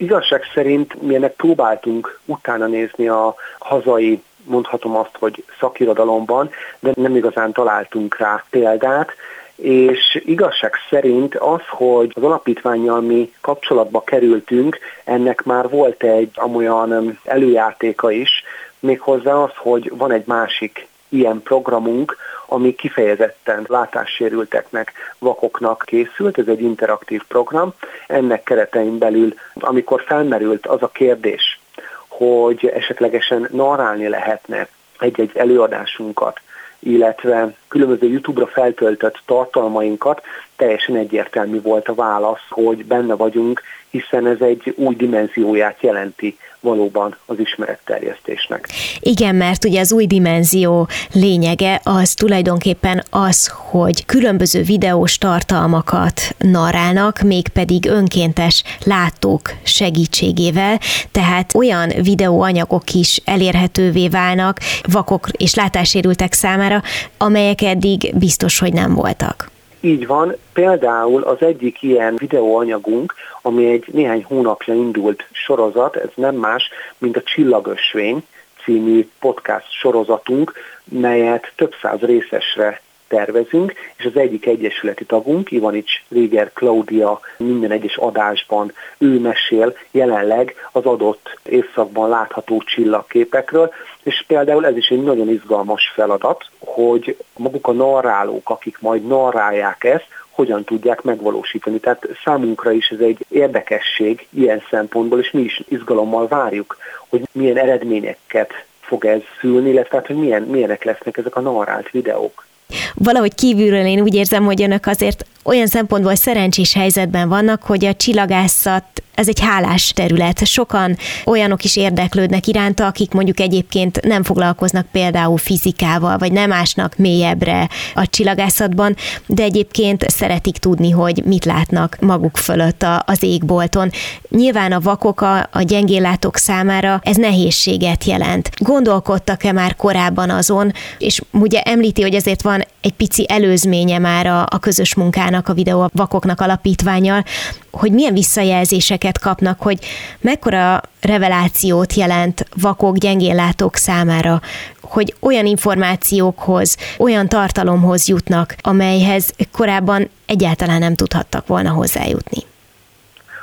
Igazság 0.00 0.42
szerint 0.54 1.02
mi 1.02 1.14
ennek 1.14 1.34
próbáltunk 1.34 2.18
utána 2.24 2.66
nézni 2.66 3.08
a 3.08 3.34
hazai 3.58 4.22
mondhatom 4.44 4.96
azt, 4.96 5.16
hogy 5.18 5.44
szakirodalomban, 5.60 6.50
de 6.78 6.92
nem 6.94 7.16
igazán 7.16 7.52
találtunk 7.52 8.18
rá 8.18 8.44
példát, 8.50 9.12
és 9.56 10.22
igazság 10.26 10.74
szerint 10.90 11.34
az, 11.34 11.60
hogy 11.68 12.12
az 12.14 12.22
alapítványjal 12.22 13.00
mi 13.00 13.32
kapcsolatba 13.40 14.02
kerültünk, 14.02 14.78
ennek 15.04 15.42
már 15.42 15.68
volt 15.68 16.02
egy 16.02 16.30
amolyan 16.34 17.18
előjátéka 17.24 18.10
is, 18.10 18.44
méghozzá 18.78 19.34
az, 19.34 19.50
hogy 19.56 19.92
van 19.94 20.12
egy 20.12 20.26
másik 20.26 20.88
ilyen 21.08 21.42
programunk, 21.42 22.16
ami 22.46 22.74
kifejezetten 22.74 23.64
látássérülteknek, 23.68 24.92
vakoknak 25.18 25.82
készült, 25.86 26.38
ez 26.38 26.46
egy 26.46 26.62
interaktív 26.62 27.22
program. 27.28 27.72
Ennek 28.06 28.42
keretein 28.42 28.98
belül, 28.98 29.34
amikor 29.54 30.02
felmerült 30.06 30.66
az 30.66 30.82
a 30.82 30.88
kérdés, 30.88 31.60
hogy 32.08 32.66
esetlegesen 32.66 33.48
narrálni 33.52 34.08
lehetne 34.08 34.68
egy-egy 34.98 35.30
előadásunkat, 35.34 36.40
illetve 36.78 37.54
különböző 37.68 38.06
YouTube-ra 38.06 38.46
feltöltött 38.46 39.22
tartalmainkat, 39.26 40.22
teljesen 40.56 40.96
egyértelmű 40.96 41.62
volt 41.62 41.88
a 41.88 41.94
válasz, 41.94 42.46
hogy 42.48 42.84
benne 42.84 43.14
vagyunk, 43.14 43.62
hiszen 43.90 44.26
ez 44.26 44.40
egy 44.40 44.74
új 44.76 44.94
dimenzióját 44.94 45.76
jelenti 45.80 46.36
valóban 46.60 47.16
az 47.26 47.38
ismeretterjesztésnek. 47.38 48.68
Igen, 49.00 49.34
mert 49.34 49.64
ugye 49.64 49.80
az 49.80 49.92
új 49.92 50.06
dimenzió 50.06 50.88
lényege 51.12 51.80
az 51.84 52.14
tulajdonképpen 52.14 53.02
az, 53.10 53.52
hogy 53.70 54.06
különböző 54.06 54.62
videós 54.62 55.18
tartalmakat 55.18 56.20
narrálnak, 56.38 57.20
mégpedig 57.20 57.86
önkéntes 57.86 58.62
látók 58.84 59.50
segítségével, 59.62 60.78
tehát 61.12 61.54
olyan 61.54 61.88
videóanyagok 62.02 62.92
is 62.94 63.20
elérhetővé 63.24 64.08
válnak 64.08 64.58
vakok 64.92 65.28
és 65.28 65.54
látássérültek 65.54 66.32
számára, 66.32 66.82
amelyek 67.18 67.62
eddig 67.62 68.18
biztos, 68.18 68.58
hogy 68.58 68.72
nem 68.72 68.94
voltak. 68.94 69.50
Így 69.80 70.06
van, 70.06 70.36
például 70.52 71.22
az 71.22 71.36
egyik 71.40 71.82
ilyen 71.82 72.14
videóanyagunk, 72.16 73.14
ami 73.42 73.70
egy 73.70 73.84
néhány 73.92 74.24
hónapja 74.24 74.74
indult 74.74 75.24
sorozat, 75.32 75.96
ez 75.96 76.08
nem 76.14 76.34
más, 76.34 76.70
mint 76.98 77.16
a 77.16 77.22
Csillagösvény 77.22 78.26
című 78.64 79.08
podcast 79.20 79.72
sorozatunk, 79.72 80.52
melyet 80.84 81.52
több 81.56 81.74
száz 81.82 82.00
részesre 82.00 82.80
tervezünk, 83.08 83.72
és 83.96 84.04
az 84.04 84.16
egyik 84.16 84.46
egyesületi 84.46 85.04
tagunk, 85.04 85.50
Ivanics 85.50 85.92
Réger 86.08 86.52
Claudia 86.52 87.20
minden 87.36 87.70
egyes 87.70 87.96
adásban 87.96 88.72
ő 88.98 89.18
mesél 89.18 89.76
jelenleg 89.90 90.54
az 90.72 90.84
adott 90.84 91.38
évszakban 91.42 92.08
látható 92.08 92.62
csillagképekről, 92.62 93.72
és 94.02 94.24
például 94.26 94.66
ez 94.66 94.76
is 94.76 94.88
egy 94.88 95.02
nagyon 95.02 95.28
izgalmas 95.28 95.92
feladat, 95.94 96.44
hogy 96.58 97.16
maguk 97.36 97.66
a 97.66 97.72
narrálók, 97.72 98.50
akik 98.50 98.78
majd 98.80 99.06
narrálják 99.06 99.84
ezt, 99.84 100.06
hogyan 100.38 100.64
tudják 100.64 101.02
megvalósítani. 101.02 101.78
Tehát 101.78 102.08
számunkra 102.24 102.72
is 102.72 102.88
ez 102.88 103.00
egy 103.00 103.24
érdekesség 103.28 104.26
ilyen 104.30 104.62
szempontból, 104.70 105.18
és 105.18 105.30
mi 105.30 105.40
is 105.40 105.62
izgalommal 105.68 106.28
várjuk, 106.28 106.76
hogy 107.08 107.22
milyen 107.32 107.56
eredményeket 107.56 108.52
fog 108.80 109.04
ez 109.04 109.20
szülni, 109.40 109.70
illetve 109.70 109.96
hát, 109.96 110.06
hogy 110.06 110.16
milyen, 110.16 110.42
milyenek 110.42 110.84
lesznek 110.84 111.16
ezek 111.16 111.36
a 111.36 111.40
narrált 111.40 111.90
videók. 111.90 112.46
Valahogy 112.94 113.34
kívülről 113.34 113.86
én 113.86 114.00
úgy 114.00 114.14
érzem, 114.14 114.44
hogy 114.44 114.62
önök 114.62 114.86
azért 114.86 115.26
olyan 115.42 115.66
szempontból 115.66 116.14
szerencsés 116.14 116.72
helyzetben 116.74 117.28
vannak, 117.28 117.62
hogy 117.62 117.84
a 117.84 117.94
csillagászat 117.94 118.84
ez 119.18 119.28
egy 119.28 119.40
hálás 119.40 119.92
terület. 119.92 120.46
Sokan 120.46 120.96
olyanok 121.24 121.64
is 121.64 121.76
érdeklődnek 121.76 122.46
iránta, 122.46 122.86
akik 122.86 123.12
mondjuk 123.12 123.40
egyébként 123.40 124.00
nem 124.02 124.22
foglalkoznak 124.22 124.86
például 124.92 125.36
fizikával, 125.38 126.18
vagy 126.18 126.32
nem 126.32 126.52
ásnak 126.52 126.96
mélyebbre 126.96 127.68
a 127.94 128.06
csillagászatban, 128.06 128.96
de 129.26 129.42
egyébként 129.42 130.08
szeretik 130.08 130.56
tudni, 130.56 130.90
hogy 130.90 131.22
mit 131.24 131.44
látnak 131.44 131.96
maguk 132.00 132.36
fölött 132.36 132.82
a, 132.82 133.02
az 133.06 133.22
égbolton. 133.22 133.90
Nyilván 134.28 134.72
a 134.72 134.80
vakok, 134.80 135.20
a, 135.20 135.48
a 135.52 135.62
gyengéllátók 135.62 136.36
számára 136.36 137.00
ez 137.02 137.16
nehézséget 137.16 138.04
jelent. 138.04 138.50
Gondolkodtak-e 138.58 139.52
már 139.52 139.76
korábban 139.76 140.30
azon, 140.30 140.72
és 140.98 141.20
ugye 141.32 141.60
említi, 141.60 142.02
hogy 142.02 142.14
azért 142.14 142.42
van 142.42 142.57
egy 142.80 142.92
pici 142.92 143.26
előzménye 143.28 143.98
már 143.98 144.26
a, 144.26 144.40
a 144.40 144.58
közös 144.60 144.94
munkának, 144.94 145.48
a 145.48 145.52
videó 145.52 145.80
a 145.80 145.90
vakoknak 145.92 146.40
alapítványal, 146.40 147.24
hogy 147.70 147.92
milyen 147.92 148.12
visszajelzéseket 148.12 149.18
kapnak, 149.18 149.62
hogy 149.62 149.78
mekkora 150.20 150.80
revelációt 151.00 151.94
jelent 151.94 152.46
vakok, 152.60 152.96
gyengéllátók 152.96 153.76
számára, 153.76 154.40
hogy 154.82 155.14
olyan 155.20 155.46
információkhoz, 155.46 156.76
olyan 156.98 157.28
tartalomhoz 157.28 158.08
jutnak, 158.08 158.54
amelyhez 158.60 159.34
korábban 159.52 160.08
egyáltalán 160.26 160.78
nem 160.78 160.94
tudhattak 160.94 161.46
volna 161.46 161.70
hozzájutni. 161.70 162.42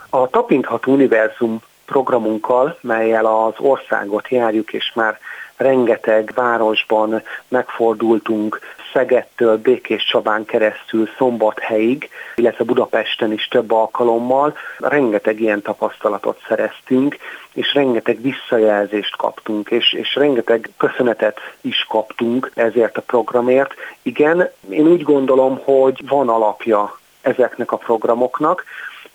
A 0.09 0.29
Tapinthat 0.29 0.87
Univerzum 0.87 1.61
programunkkal, 1.85 2.77
melyel 2.81 3.25
az 3.25 3.53
országot 3.57 4.29
járjuk, 4.29 4.73
és 4.73 4.91
már 4.95 5.19
rengeteg 5.55 6.31
városban 6.35 7.21
megfordultunk, 7.47 8.59
Szegedtől 8.95 9.57
Békés 9.57 10.03
Csabán 10.03 10.45
keresztül 10.45 11.09
Szombathelyig, 11.17 12.09
illetve 12.35 12.63
Budapesten 12.63 13.31
is 13.31 13.47
több 13.47 13.71
alkalommal. 13.71 14.57
Rengeteg 14.77 15.39
ilyen 15.39 15.61
tapasztalatot 15.61 16.41
szereztünk, 16.47 17.17
és 17.53 17.73
rengeteg 17.73 18.21
visszajelzést 18.21 19.15
kaptunk, 19.15 19.69
és, 19.69 19.93
és 19.93 20.15
rengeteg 20.15 20.69
köszönetet 20.77 21.39
is 21.61 21.85
kaptunk 21.89 22.51
ezért 22.53 22.97
a 22.97 23.01
programért. 23.01 23.73
Igen, 24.01 24.49
én 24.69 24.87
úgy 24.87 25.03
gondolom, 25.03 25.61
hogy 25.63 26.07
van 26.07 26.29
alapja 26.29 26.99
ezeknek 27.21 27.71
a 27.71 27.77
programoknak. 27.77 28.63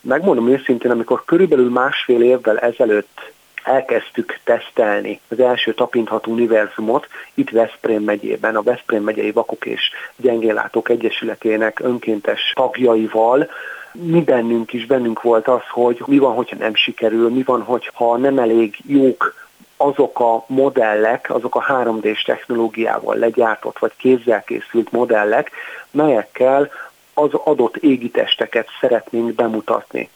Megmondom 0.01 0.49
őszintén, 0.49 0.91
amikor 0.91 1.25
körülbelül 1.25 1.69
másfél 1.69 2.21
évvel 2.21 2.59
ezelőtt 2.59 3.31
elkezdtük 3.63 4.39
tesztelni 4.43 5.19
az 5.27 5.39
első 5.39 5.73
tapintható 5.73 6.31
univerzumot 6.31 7.07
itt 7.33 7.49
Veszprém 7.49 8.03
megyében, 8.03 8.55
a 8.55 8.61
Veszprém 8.61 9.03
megyei 9.03 9.31
Vakok 9.31 9.65
és 9.65 9.91
Gyengéllátók 10.15 10.89
Egyesületének 10.89 11.79
önkéntes 11.79 12.53
tagjaival, 12.55 13.49
mi 13.91 14.21
bennünk 14.21 14.73
is 14.73 14.85
bennünk 14.85 15.21
volt 15.21 15.47
az, 15.47 15.61
hogy 15.69 16.03
mi 16.05 16.17
van, 16.17 16.33
hogyha 16.33 16.55
nem 16.55 16.75
sikerül, 16.75 17.29
mi 17.29 17.43
van, 17.43 17.61
hogyha 17.61 18.17
nem 18.17 18.39
elég 18.39 18.77
jók 18.85 19.33
azok 19.77 20.19
a 20.19 20.43
modellek, 20.47 21.29
azok 21.29 21.55
a 21.55 21.65
3D-s 21.67 22.23
technológiával 22.23 23.15
legyártott 23.15 23.79
vagy 23.79 23.91
kézzel 23.97 24.43
készült 24.43 24.91
modellek, 24.91 25.51
melyekkel 25.91 26.71
az 27.13 27.33
adott 27.33 27.77
égitesteket 27.77 28.67
szeretnénk 28.79 29.33
bemutatni 29.33 30.09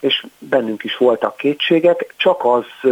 és 0.00 0.26
bennünk 0.38 0.84
is 0.84 0.96
voltak 0.96 1.36
kétségek, 1.36 2.14
csak 2.16 2.44
az 2.44 2.90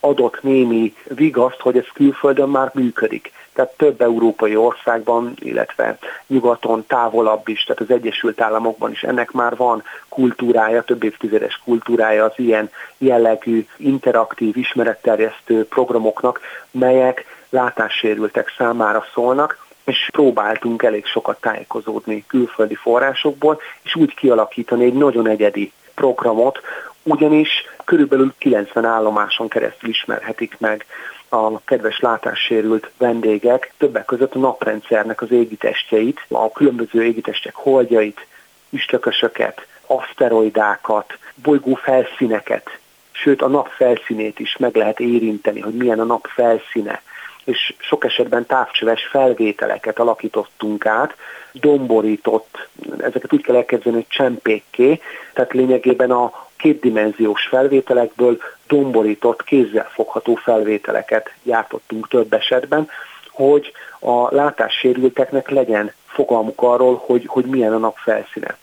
adott 0.00 0.42
némi 0.42 0.94
vigaszt, 1.04 1.60
hogy 1.60 1.76
ez 1.76 1.86
külföldön 1.94 2.48
már 2.48 2.70
működik. 2.74 3.32
Tehát 3.52 3.76
több 3.76 4.00
európai 4.00 4.56
országban, 4.56 5.32
illetve 5.38 5.98
nyugaton 6.26 6.84
távolabb 6.86 7.48
is, 7.48 7.64
tehát 7.64 7.82
az 7.82 7.90
Egyesült 7.90 8.40
Államokban 8.40 8.90
is 8.90 9.02
ennek 9.02 9.30
már 9.30 9.56
van 9.56 9.82
kultúrája, 10.08 10.82
több 10.82 11.04
évtizedes 11.04 11.60
kultúrája 11.64 12.24
az 12.24 12.32
ilyen 12.36 12.70
jellegű 12.98 13.66
interaktív 13.76 14.56
ismeretterjesztő 14.56 15.66
programoknak, 15.66 16.40
melyek 16.70 17.24
látássérültek 17.48 18.54
számára 18.56 19.04
szólnak, 19.12 19.66
és 19.84 20.08
próbáltunk 20.12 20.82
elég 20.82 21.06
sokat 21.06 21.40
tájékozódni 21.40 22.24
külföldi 22.26 22.74
forrásokból, 22.74 23.60
és 23.82 23.94
úgy 23.94 24.14
kialakítani 24.14 24.84
egy 24.84 24.94
nagyon 24.94 25.28
egyedi 25.28 25.72
programot, 25.94 26.60
ugyanis 27.02 27.50
körülbelül 27.84 28.34
90 28.38 28.84
állomáson 28.84 29.48
keresztül 29.48 29.88
ismerhetik 29.90 30.56
meg 30.58 30.86
a 31.28 31.60
kedves 31.64 32.00
látássérült 32.00 32.90
vendégek, 32.98 33.72
többek 33.78 34.04
között 34.04 34.34
a 34.34 34.38
naprendszernek 34.38 35.22
az 35.22 35.30
égitestjeit, 35.30 36.24
a 36.28 36.52
különböző 36.52 37.04
égitestek 37.04 37.54
holdjait, 37.54 38.26
üstökösöket, 38.70 39.66
aszteroidákat, 39.86 41.18
bolygó 41.34 41.74
felszíneket, 41.74 42.78
sőt 43.12 43.42
a 43.42 43.48
nap 43.48 43.68
felszínét 43.68 44.38
is 44.38 44.56
meg 44.56 44.76
lehet 44.76 45.00
érinteni, 45.00 45.60
hogy 45.60 45.74
milyen 45.74 46.00
a 46.00 46.04
nap 46.04 46.26
felszíne 46.26 47.02
és 47.44 47.74
sok 47.78 48.04
esetben 48.04 48.46
távcsöves 48.46 49.06
felvételeket 49.06 49.98
alakítottunk 49.98 50.86
át, 50.86 51.14
domborított, 51.52 52.68
ezeket 52.98 53.32
úgy 53.32 53.42
kell 53.42 53.56
elképzelni, 53.56 53.98
hogy 53.98 54.08
csempékké, 54.08 55.00
tehát 55.32 55.52
lényegében 55.52 56.10
a 56.10 56.46
kétdimenziós 56.56 57.46
felvételekből 57.46 58.38
domborított, 58.66 59.44
kézzel 59.44 59.88
fogható 59.92 60.34
felvételeket 60.34 61.32
gyártottunk 61.42 62.08
több 62.08 62.32
esetben, 62.32 62.88
hogy 63.30 63.72
a 63.98 64.34
látássérülteknek 64.34 65.48
legyen 65.48 65.92
fogalmuk 66.06 66.62
arról, 66.62 67.02
hogy, 67.04 67.24
hogy 67.26 67.44
milyen 67.44 67.72
a 67.72 67.78
nap 67.78 67.96
felszíne. 67.96 68.56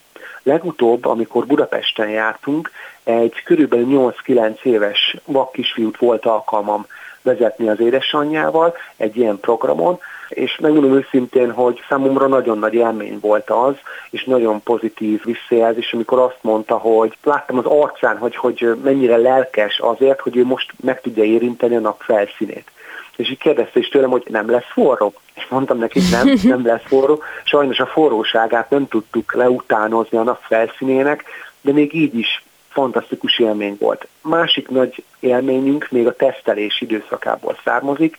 Legutóbb, 0.43 1.05
amikor 1.05 1.45
Budapesten 1.45 2.09
jártunk, 2.09 2.71
egy 3.03 3.43
körülbelül 3.43 4.13
8-9 4.25 4.61
éves 4.63 5.15
vak 5.25 5.51
kisfiút 5.51 5.97
volt 5.97 6.25
alkalmam 6.25 6.85
vezetni 7.23 7.69
az 7.69 7.79
édesanyjával 7.79 8.75
egy 8.97 9.17
ilyen 9.17 9.39
programon, 9.39 9.99
és 10.29 10.57
megmondom 10.61 10.93
őszintén, 10.93 11.51
hogy 11.51 11.81
számomra 11.89 12.27
nagyon 12.27 12.59
nagy 12.59 12.73
élmény 12.73 13.17
volt 13.21 13.49
az, 13.49 13.73
és 14.09 14.23
nagyon 14.23 14.63
pozitív 14.63 15.23
visszajelzés, 15.23 15.93
amikor 15.93 16.19
azt 16.19 16.37
mondta, 16.41 16.77
hogy 16.77 17.17
láttam 17.23 17.57
az 17.57 17.65
arcán, 17.65 18.17
hogy, 18.17 18.35
hogy 18.35 18.79
mennyire 18.83 19.17
lelkes 19.17 19.79
azért, 19.79 20.19
hogy 20.19 20.37
ő 20.37 20.45
most 20.45 20.71
meg 20.83 21.01
tudja 21.01 21.23
érinteni 21.23 21.75
a 21.75 21.79
nap 21.79 22.01
felszínét. 22.01 22.71
És 23.15 23.29
így 23.29 23.37
kérdezte 23.37 23.79
is 23.79 23.89
tőlem, 23.89 24.09
hogy 24.09 24.23
nem 24.29 24.49
lesz 24.49 24.71
forró. 24.71 25.13
És 25.33 25.47
mondtam 25.49 25.77
neki, 25.77 25.99
nem, 26.11 26.33
nem 26.53 26.65
lesz 26.65 26.83
forró. 26.85 27.21
Sajnos 27.43 27.79
a 27.79 27.85
forróságát 27.85 28.69
nem 28.69 28.87
tudtuk 28.87 29.33
leutánozni 29.33 30.17
a 30.17 30.23
nap 30.23 30.41
felszínének, 30.41 31.23
de 31.61 31.71
még 31.71 31.93
így 31.93 32.17
is 32.17 32.43
fantasztikus 32.71 33.39
élmény 33.39 33.75
volt. 33.79 34.07
Másik 34.21 34.69
nagy 34.69 35.03
élményünk 35.19 35.87
még 35.89 36.07
a 36.07 36.15
tesztelés 36.15 36.81
időszakából 36.81 37.57
származik. 37.63 38.17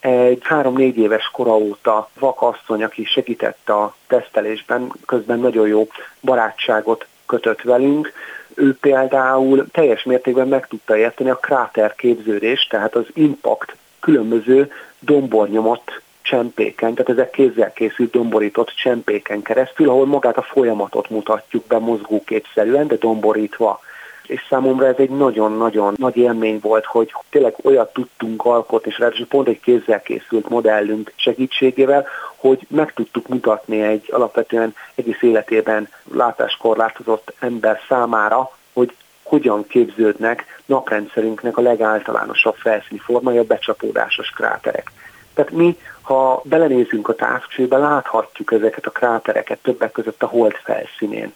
Egy 0.00 0.40
három-négy 0.42 0.98
éves 0.98 1.30
kora 1.32 1.56
óta 1.56 2.10
vakasszony, 2.18 2.82
aki 2.82 3.04
segített 3.04 3.68
a 3.68 3.94
tesztelésben, 4.06 4.92
közben 5.06 5.38
nagyon 5.38 5.68
jó 5.68 5.88
barátságot 6.20 7.06
kötött 7.26 7.62
velünk, 7.62 8.12
ő 8.54 8.76
például 8.80 9.66
teljes 9.70 10.02
mértékben 10.02 10.48
meg 10.48 10.66
tudta 10.66 10.96
érteni 10.96 11.30
a 11.30 11.36
kráter 11.36 11.94
képződést, 11.94 12.70
tehát 12.70 12.94
az 12.94 13.06
impact 13.14 13.76
különböző 14.00 14.72
dombornyomott 14.98 16.02
csempéken, 16.28 16.94
tehát 16.94 17.10
ezek 17.10 17.30
kézzel 17.30 17.72
készült 17.72 18.10
domborított 18.10 18.72
csempéken 18.76 19.42
keresztül, 19.42 19.88
ahol 19.88 20.06
magát 20.06 20.36
a 20.36 20.42
folyamatot 20.42 21.10
mutatjuk 21.10 21.66
be 21.66 21.78
mozgóképszerűen, 21.78 22.86
de 22.86 22.96
domborítva 22.96 23.80
és 24.26 24.46
számomra 24.48 24.86
ez 24.86 24.94
egy 24.98 25.10
nagyon-nagyon 25.10 25.94
nagy 25.96 26.16
élmény 26.16 26.58
volt, 26.62 26.84
hogy 26.84 27.14
tényleg 27.30 27.54
olyat 27.62 27.92
tudtunk 27.92 28.44
alkotni, 28.44 28.90
és 28.90 28.98
ráadásul 28.98 29.26
pont 29.26 29.48
egy 29.48 29.60
kézzel 29.60 30.02
készült 30.02 30.48
modellünk 30.48 31.12
segítségével, 31.16 32.06
hogy 32.36 32.66
meg 32.68 32.92
tudtuk 32.92 33.28
mutatni 33.28 33.82
egy 33.82 34.08
alapvetően 34.12 34.74
egész 34.94 35.22
életében 35.22 35.88
látáskorlátozott 36.12 37.32
ember 37.38 37.80
számára, 37.88 38.50
hogy 38.72 38.94
hogyan 39.22 39.66
képződnek 39.66 40.44
naprendszerünknek 40.66 41.56
a 41.56 41.62
legáltalánosabb 41.62 42.54
felszíni 42.54 42.98
formája, 42.98 43.40
a 43.40 43.44
becsapódásos 43.44 44.30
kráterek. 44.30 44.92
Tehát 45.36 45.52
mi, 45.52 45.78
ha 46.02 46.42
belenézünk 46.44 47.08
a 47.08 47.14
távcsőbe, 47.14 47.76
láthatjuk 47.76 48.52
ezeket 48.52 48.86
a 48.86 48.90
krátereket 48.90 49.58
többek 49.62 49.92
között 49.92 50.22
a 50.22 50.26
hold 50.26 50.54
felszínén 50.54 51.32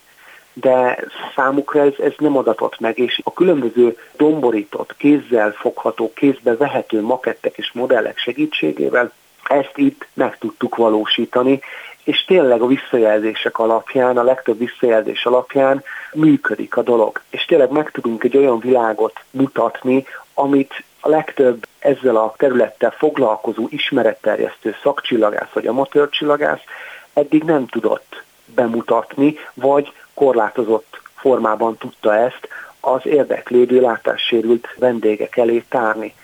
de 0.52 1.04
számukra 1.34 1.80
ez, 1.80 1.92
ez 1.98 2.12
nem 2.18 2.36
adatott 2.36 2.80
meg, 2.80 2.98
és 2.98 3.20
a 3.24 3.32
különböző 3.32 3.96
domborított, 4.16 4.96
kézzel 4.96 5.50
fogható, 5.50 6.12
kézbe 6.12 6.56
vehető 6.56 7.00
makettek 7.00 7.58
és 7.58 7.72
modellek 7.72 8.18
segítségével 8.18 9.12
ezt 9.48 9.72
itt 9.74 10.06
meg 10.14 10.38
tudtuk 10.38 10.76
valósítani, 10.76 11.60
és 12.04 12.24
tényleg 12.24 12.60
a 12.60 12.66
visszajelzések 12.66 13.58
alapján, 13.58 14.16
a 14.16 14.22
legtöbb 14.22 14.58
visszajelzés 14.58 15.24
alapján 15.24 15.82
működik 16.12 16.76
a 16.76 16.82
dolog. 16.82 17.20
És 17.30 17.44
tényleg 17.44 17.70
meg 17.70 17.90
tudunk 17.90 18.24
egy 18.24 18.36
olyan 18.36 18.58
világot 18.58 19.20
mutatni, 19.30 20.06
amit 20.34 20.84
a 21.00 21.08
legtöbb 21.08 21.66
ezzel 21.78 22.16
a 22.16 22.34
területtel 22.36 22.90
foglalkozó 22.90 23.66
ismeretterjesztő 23.70 24.76
szakcsillagász 24.82 25.50
vagy 25.52 25.66
amatőr 25.66 26.08
csillagász 26.08 26.60
eddig 27.12 27.42
nem 27.42 27.66
tudott 27.66 28.22
bemutatni, 28.54 29.36
vagy 29.54 29.92
korlátozott 30.14 31.00
formában 31.14 31.76
tudta 31.76 32.16
ezt 32.16 32.48
az 32.80 33.06
érdeklődő 33.06 33.80
látássérült 33.80 34.68
vendégek 34.78 35.36
elé 35.36 35.64
tárni. 35.68 36.14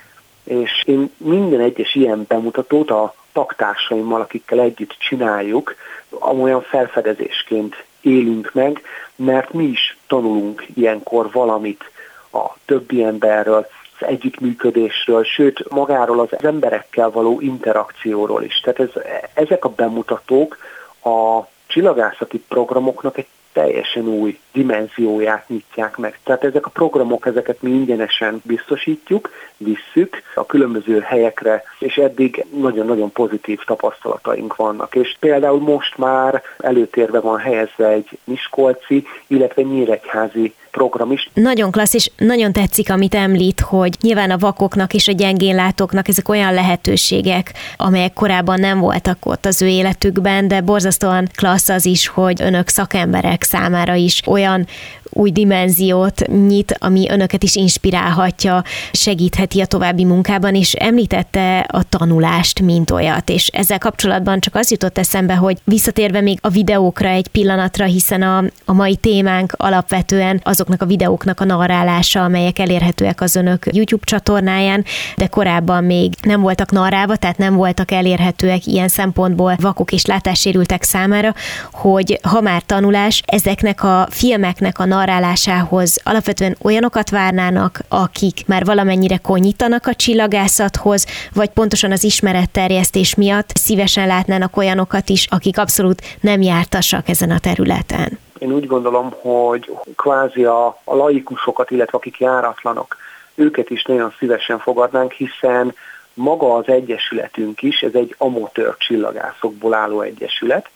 És 0.45 0.83
én 0.87 1.11
minden 1.17 1.61
egyes 1.61 1.95
ilyen 1.95 2.25
bemutatót 2.29 2.91
a 2.91 3.15
taktársaimmal, 3.33 4.21
akikkel 4.21 4.61
együtt 4.61 4.97
csináljuk, 4.99 5.75
amolyan 6.09 6.62
felfedezésként 6.62 7.85
élünk 8.01 8.51
meg, 8.55 8.83
mert 9.17 9.53
mi 9.53 9.65
is 9.65 9.97
tanulunk 10.07 10.67
ilyenkor 10.75 11.31
valamit 11.31 11.91
a 12.33 12.55
többi 12.65 13.03
emberről, 13.03 13.67
együttműködésről, 13.99 15.25
sőt 15.25 15.71
magáról 15.71 16.21
az 16.21 16.45
emberekkel 16.45 17.11
való 17.11 17.41
interakcióról 17.41 18.43
is. 18.43 18.61
Tehát 18.61 18.81
ez, 18.81 19.03
ezek 19.35 19.65
a 19.65 19.69
bemutatók 19.69 20.59
a 21.03 21.41
csillagászati 21.67 22.39
programoknak 22.49 23.19
egy 23.19 23.27
teljesen 23.57 24.09
új 24.09 24.39
dimenzióját 24.53 25.49
nyitják 25.49 25.97
meg. 25.97 26.19
Tehát 26.23 26.45
ezek 26.45 26.67
a 26.67 26.71
programok, 26.71 27.27
ezeket 27.27 27.63
mi 27.63 27.71
ingyenesen 27.71 28.41
biztosítjuk, 28.45 29.31
visszük 29.57 30.23
a 30.35 30.47
különböző 30.47 31.01
helyekre, 31.01 31.63
és 31.79 31.97
eddig 31.97 32.45
nagyon-nagyon 32.57 33.13
pozitív 33.13 33.61
tapasztalataink 33.67 34.57
vannak. 34.57 34.95
És 34.95 35.17
például 35.21 35.61
most 35.61 35.97
már 35.97 36.43
előtérbe 36.59 37.21
van 37.21 37.39
helyezve 37.39 37.89
egy 37.89 38.19
Miskolci, 38.25 39.07
illetve 39.27 39.63
Nyíregyházi 39.63 40.55
program 40.77 41.12
is. 41.12 41.31
Nagyon 41.35 41.71
klassz, 41.71 41.95
és 41.95 42.11
nagyon 42.17 42.53
tetszik, 42.53 42.91
amit 42.91 43.15
említ, 43.15 43.61
hogy 43.61 43.97
nyilván 44.01 44.31
a 44.31 44.39
vakoknak 44.39 44.95
és 44.95 45.09
a 45.09 45.12
gyengénlátóknak 45.12 46.09
ezek 46.09 46.29
olyan 46.29 46.55
lehetőségek, 46.55 47.53
amelyek 47.77 48.12
korábban 48.12 48.61
nem 48.61 48.79
voltak 48.79 49.27
ott 49.27 49.47
az 49.47 49.62
ő 49.62 49.67
életükben, 49.67 50.49
de 50.49 50.61
borzasztóan 50.61 51.29
klassz 51.35 51.69
az 51.69 51.87
is, 51.87 52.09
hogy 52.09 52.43
önök 52.43 52.69
szakemberek 52.69 53.43
számára 53.43 53.95
is 53.95 54.23
olyan 54.27 54.67
új 55.11 55.31
dimenziót 55.31 56.27
nyit, 56.27 56.77
ami 56.79 57.11
önöket 57.11 57.43
is 57.43 57.55
inspirálhatja, 57.55 58.62
segítheti 58.93 59.61
a 59.61 59.67
további 59.67 60.05
munkában, 60.05 60.55
és 60.55 60.73
említette 60.73 61.59
a 61.59 61.83
tanulást, 61.89 62.61
mint 62.61 62.91
olyat, 62.91 63.29
és 63.29 63.47
ezzel 63.47 63.79
kapcsolatban 63.79 64.41
csak 64.41 64.55
az 64.55 64.71
jutott 64.71 64.99
eszembe, 64.99 65.35
hogy 65.35 65.59
visszatérve 65.65 66.21
még 66.21 66.39
a 66.41 66.49
videókra 66.49 67.09
egy 67.09 67.29
pillanatra, 67.29 67.85
hiszen 67.85 68.23
a, 68.23 68.45
a 68.65 68.73
mai 68.73 68.97
témánk 68.97 69.53
alapvetően 69.57 70.41
azoknak 70.66 70.88
a 70.88 70.92
videóknak 70.96 71.40
a 71.40 71.44
narrálása, 71.44 72.24
amelyek 72.24 72.59
elérhetőek 72.59 73.20
az 73.20 73.37
önök 73.37 73.66
YouTube 73.70 74.05
csatornáján, 74.05 74.85
de 75.16 75.26
korábban 75.26 75.85
még 75.85 76.14
nem 76.22 76.40
voltak 76.40 76.70
narrálva, 76.70 77.16
tehát 77.16 77.38
nem 77.38 77.55
voltak 77.55 77.90
elérhetőek 77.90 78.66
ilyen 78.66 78.88
szempontból 78.88 79.57
vakok 79.61 79.92
és 79.92 80.05
látássérültek 80.05 80.83
számára, 80.83 81.35
hogy 81.72 82.18
ha 82.22 82.40
már 82.40 82.62
tanulás, 82.62 83.22
ezeknek 83.26 83.83
a 83.83 84.07
filmeknek 84.11 84.79
a 84.79 84.85
narrálásához 84.85 85.98
alapvetően 86.02 86.57
olyanokat 86.62 87.11
várnának, 87.11 87.81
akik 87.88 88.46
már 88.46 88.64
valamennyire 88.64 89.16
konyítanak 89.16 89.87
a 89.87 89.94
csillagászathoz, 89.94 91.07
vagy 91.33 91.48
pontosan 91.48 91.92
az 91.92 92.05
ismeretterjesztés 92.05 93.14
miatt 93.14 93.50
szívesen 93.55 94.07
látnának 94.07 94.57
olyanokat 94.57 95.09
is, 95.09 95.26
akik 95.31 95.59
abszolút 95.59 96.02
nem 96.20 96.42
jártasak 96.42 97.09
ezen 97.09 97.31
a 97.31 97.38
területen. 97.38 98.18
Én 98.38 98.53
úgy 98.53 98.66
gondolom, 98.66 99.14
hogy 99.20 99.70
kvázi 99.96 100.44
a, 100.44 100.66
a 100.85 100.94
laikusokat, 100.94 101.70
illetve 101.70 101.99
akik 101.99 102.18
járatlanok, 102.18 102.96
őket 103.35 103.70
is 103.70 103.83
nagyon 103.83 104.14
szívesen 104.18 104.59
fogadnánk, 104.59 105.12
hiszen 105.12 105.75
maga 106.14 106.55
az 106.55 106.68
egyesületünk 106.68 107.62
is, 107.62 107.81
ez 107.81 107.94
egy 107.94 108.14
amatőr 108.18 108.77
csillagászokból 108.77 109.75
álló 109.75 110.01
egyesület, 110.01 110.68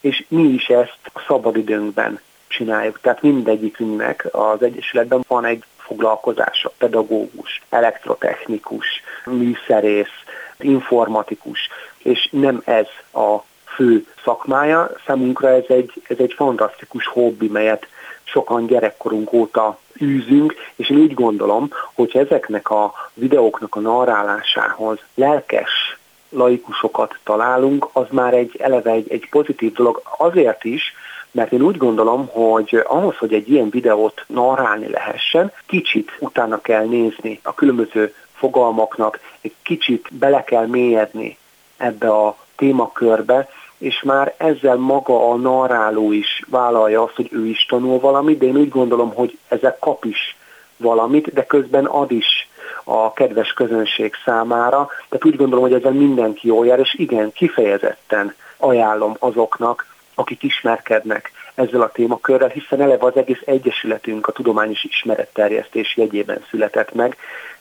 és 0.00 0.24
mi 0.28 0.42
is 0.42 0.68
ezt 0.68 0.98
a 1.12 1.20
szabadidőnkben 1.26 2.20
csináljuk. 2.48 3.00
Tehát 3.00 3.22
mindegyikünknek 3.22 4.26
az 4.30 4.62
Egyesületben 4.62 5.24
van 5.28 5.44
egy 5.44 5.64
foglalkozása, 5.76 6.72
pedagógus, 6.78 7.62
elektrotechnikus, 7.68 8.86
műszerész, 9.24 10.24
informatikus, 10.58 11.68
és 11.98 12.28
nem 12.32 12.62
ez 12.64 12.86
a 13.12 13.38
fő 13.78 14.06
szakmája. 14.24 14.90
Számunkra 15.06 15.48
ez 15.48 15.64
egy, 15.68 15.92
ez 16.08 16.16
egy 16.18 16.32
fantasztikus 16.36 17.06
hobbi, 17.06 17.48
melyet 17.48 17.86
sokan 18.24 18.66
gyerekkorunk 18.66 19.32
óta 19.32 19.78
űzünk, 20.02 20.54
és 20.76 20.90
én 20.90 20.98
úgy 20.98 21.14
gondolom, 21.14 21.70
hogy 21.94 22.16
ezeknek 22.16 22.70
a 22.70 22.92
videóknak 23.14 23.74
a 23.74 23.80
narrálásához 23.80 24.98
lelkes 25.14 25.98
laikusokat 26.28 27.18
találunk, 27.24 27.88
az 27.92 28.06
már 28.10 28.34
egy 28.34 28.56
eleve 28.58 28.90
egy, 28.90 29.12
egy 29.12 29.28
pozitív 29.30 29.72
dolog. 29.72 30.02
Azért 30.18 30.64
is, 30.64 30.94
mert 31.30 31.52
én 31.52 31.62
úgy 31.62 31.76
gondolom, 31.76 32.26
hogy 32.26 32.82
ahhoz, 32.86 33.16
hogy 33.16 33.34
egy 33.34 33.50
ilyen 33.50 33.70
videót 33.70 34.24
narrálni 34.26 34.88
lehessen, 34.88 35.52
kicsit 35.66 36.16
utána 36.18 36.60
kell 36.60 36.84
nézni 36.84 37.40
a 37.42 37.54
különböző 37.54 38.14
fogalmaknak, 38.34 39.20
egy 39.40 39.54
kicsit 39.62 40.08
bele 40.10 40.44
kell 40.44 40.66
mélyedni 40.66 41.38
ebbe 41.76 42.08
a 42.08 42.36
témakörbe, 42.56 43.48
és 43.78 44.02
már 44.02 44.34
ezzel 44.36 44.76
maga 44.76 45.30
a 45.30 45.36
narráló 45.36 46.12
is 46.12 46.42
vállalja 46.48 47.02
azt, 47.02 47.14
hogy 47.14 47.28
ő 47.32 47.46
is 47.46 47.66
tanul 47.68 48.00
valamit, 48.00 48.38
de 48.38 48.46
én 48.46 48.56
úgy 48.56 48.68
gondolom, 48.68 49.14
hogy 49.14 49.38
ezek 49.48 49.78
kap 49.78 50.04
is 50.04 50.36
valamit, 50.76 51.32
de 51.32 51.46
közben 51.46 51.84
ad 51.84 52.10
is 52.10 52.48
a 52.84 53.12
kedves 53.12 53.52
közönség 53.52 54.14
számára. 54.24 54.88
Tehát 55.08 55.24
úgy 55.24 55.36
gondolom, 55.36 55.64
hogy 55.64 55.74
ezzel 55.74 55.92
mindenki 55.92 56.46
jól 56.46 56.66
jár, 56.66 56.78
és 56.78 56.94
igen, 56.94 57.32
kifejezetten 57.32 58.34
ajánlom 58.56 59.16
azoknak, 59.18 59.86
akik 60.14 60.42
ismerkednek 60.42 61.32
ezzel 61.54 61.80
a 61.80 61.92
témakörrel, 61.92 62.48
hiszen 62.48 62.80
eleve 62.80 63.06
az 63.06 63.16
egész 63.16 63.42
egyesületünk 63.44 64.26
a 64.26 64.32
tudományos 64.32 64.84
ismeretterjesztés 64.84 65.96
jegyében 65.96 66.44
született 66.50 66.94
meg, 66.94 67.16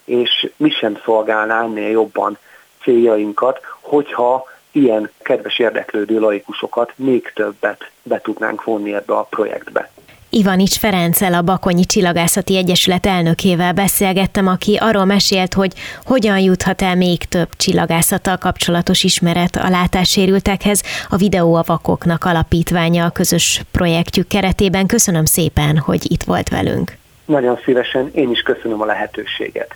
és 0.05 0.49
mi 0.57 0.69
sem 0.69 0.99
szolgálná 1.03 1.63
ennél 1.63 1.89
jobban 1.89 2.37
céljainkat, 2.81 3.59
hogyha 3.79 4.45
ilyen 4.71 5.09
kedves 5.21 5.59
érdeklődő 5.59 6.19
laikusokat 6.19 6.93
még 6.95 7.31
többet 7.35 7.91
be 8.03 8.21
tudnánk 8.21 8.63
vonni 8.63 8.93
ebbe 8.93 9.13
a 9.13 9.23
projektbe. 9.23 9.89
Ivanics 10.29 10.77
Ferenccel, 10.77 11.33
a 11.33 11.41
Bakonyi 11.41 11.85
Csillagászati 11.85 12.57
Egyesület 12.57 13.05
elnökével 13.05 13.73
beszélgettem, 13.73 14.47
aki 14.47 14.75
arról 14.75 15.05
mesélt, 15.05 15.53
hogy 15.53 15.73
hogyan 16.05 16.39
juthat 16.39 16.81
el 16.81 16.95
még 16.95 17.23
több 17.23 17.47
csillagászattal 17.55 18.37
kapcsolatos 18.37 19.03
ismeret 19.03 19.55
a 19.55 19.69
látássérültekhez. 19.69 20.83
A 21.09 21.15
Videó 21.15 21.55
a 21.55 21.63
Vakoknak 21.65 22.25
alapítványa 22.25 23.05
a 23.05 23.09
közös 23.09 23.61
projektjük 23.71 24.27
keretében. 24.27 24.87
Köszönöm 24.87 25.25
szépen, 25.25 25.77
hogy 25.77 26.11
itt 26.11 26.23
volt 26.23 26.49
velünk. 26.49 26.97
Nagyon 27.25 27.59
szívesen, 27.65 28.09
én 28.13 28.31
is 28.31 28.41
köszönöm 28.41 28.81
a 28.81 28.85
lehetőséget. 28.85 29.75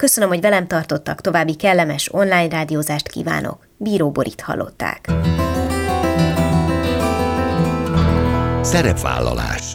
Köszönöm, 0.00 0.28
hogy 0.28 0.40
velem 0.40 0.66
tartottak, 0.66 1.20
további 1.20 1.54
kellemes 1.54 2.12
online 2.12 2.48
rádiózást 2.48 3.08
kívánok. 3.08 3.66
Bíró 3.76 4.10
Borit 4.10 4.40
hallották. 4.40 5.08
Szerepvállalás 8.60 9.74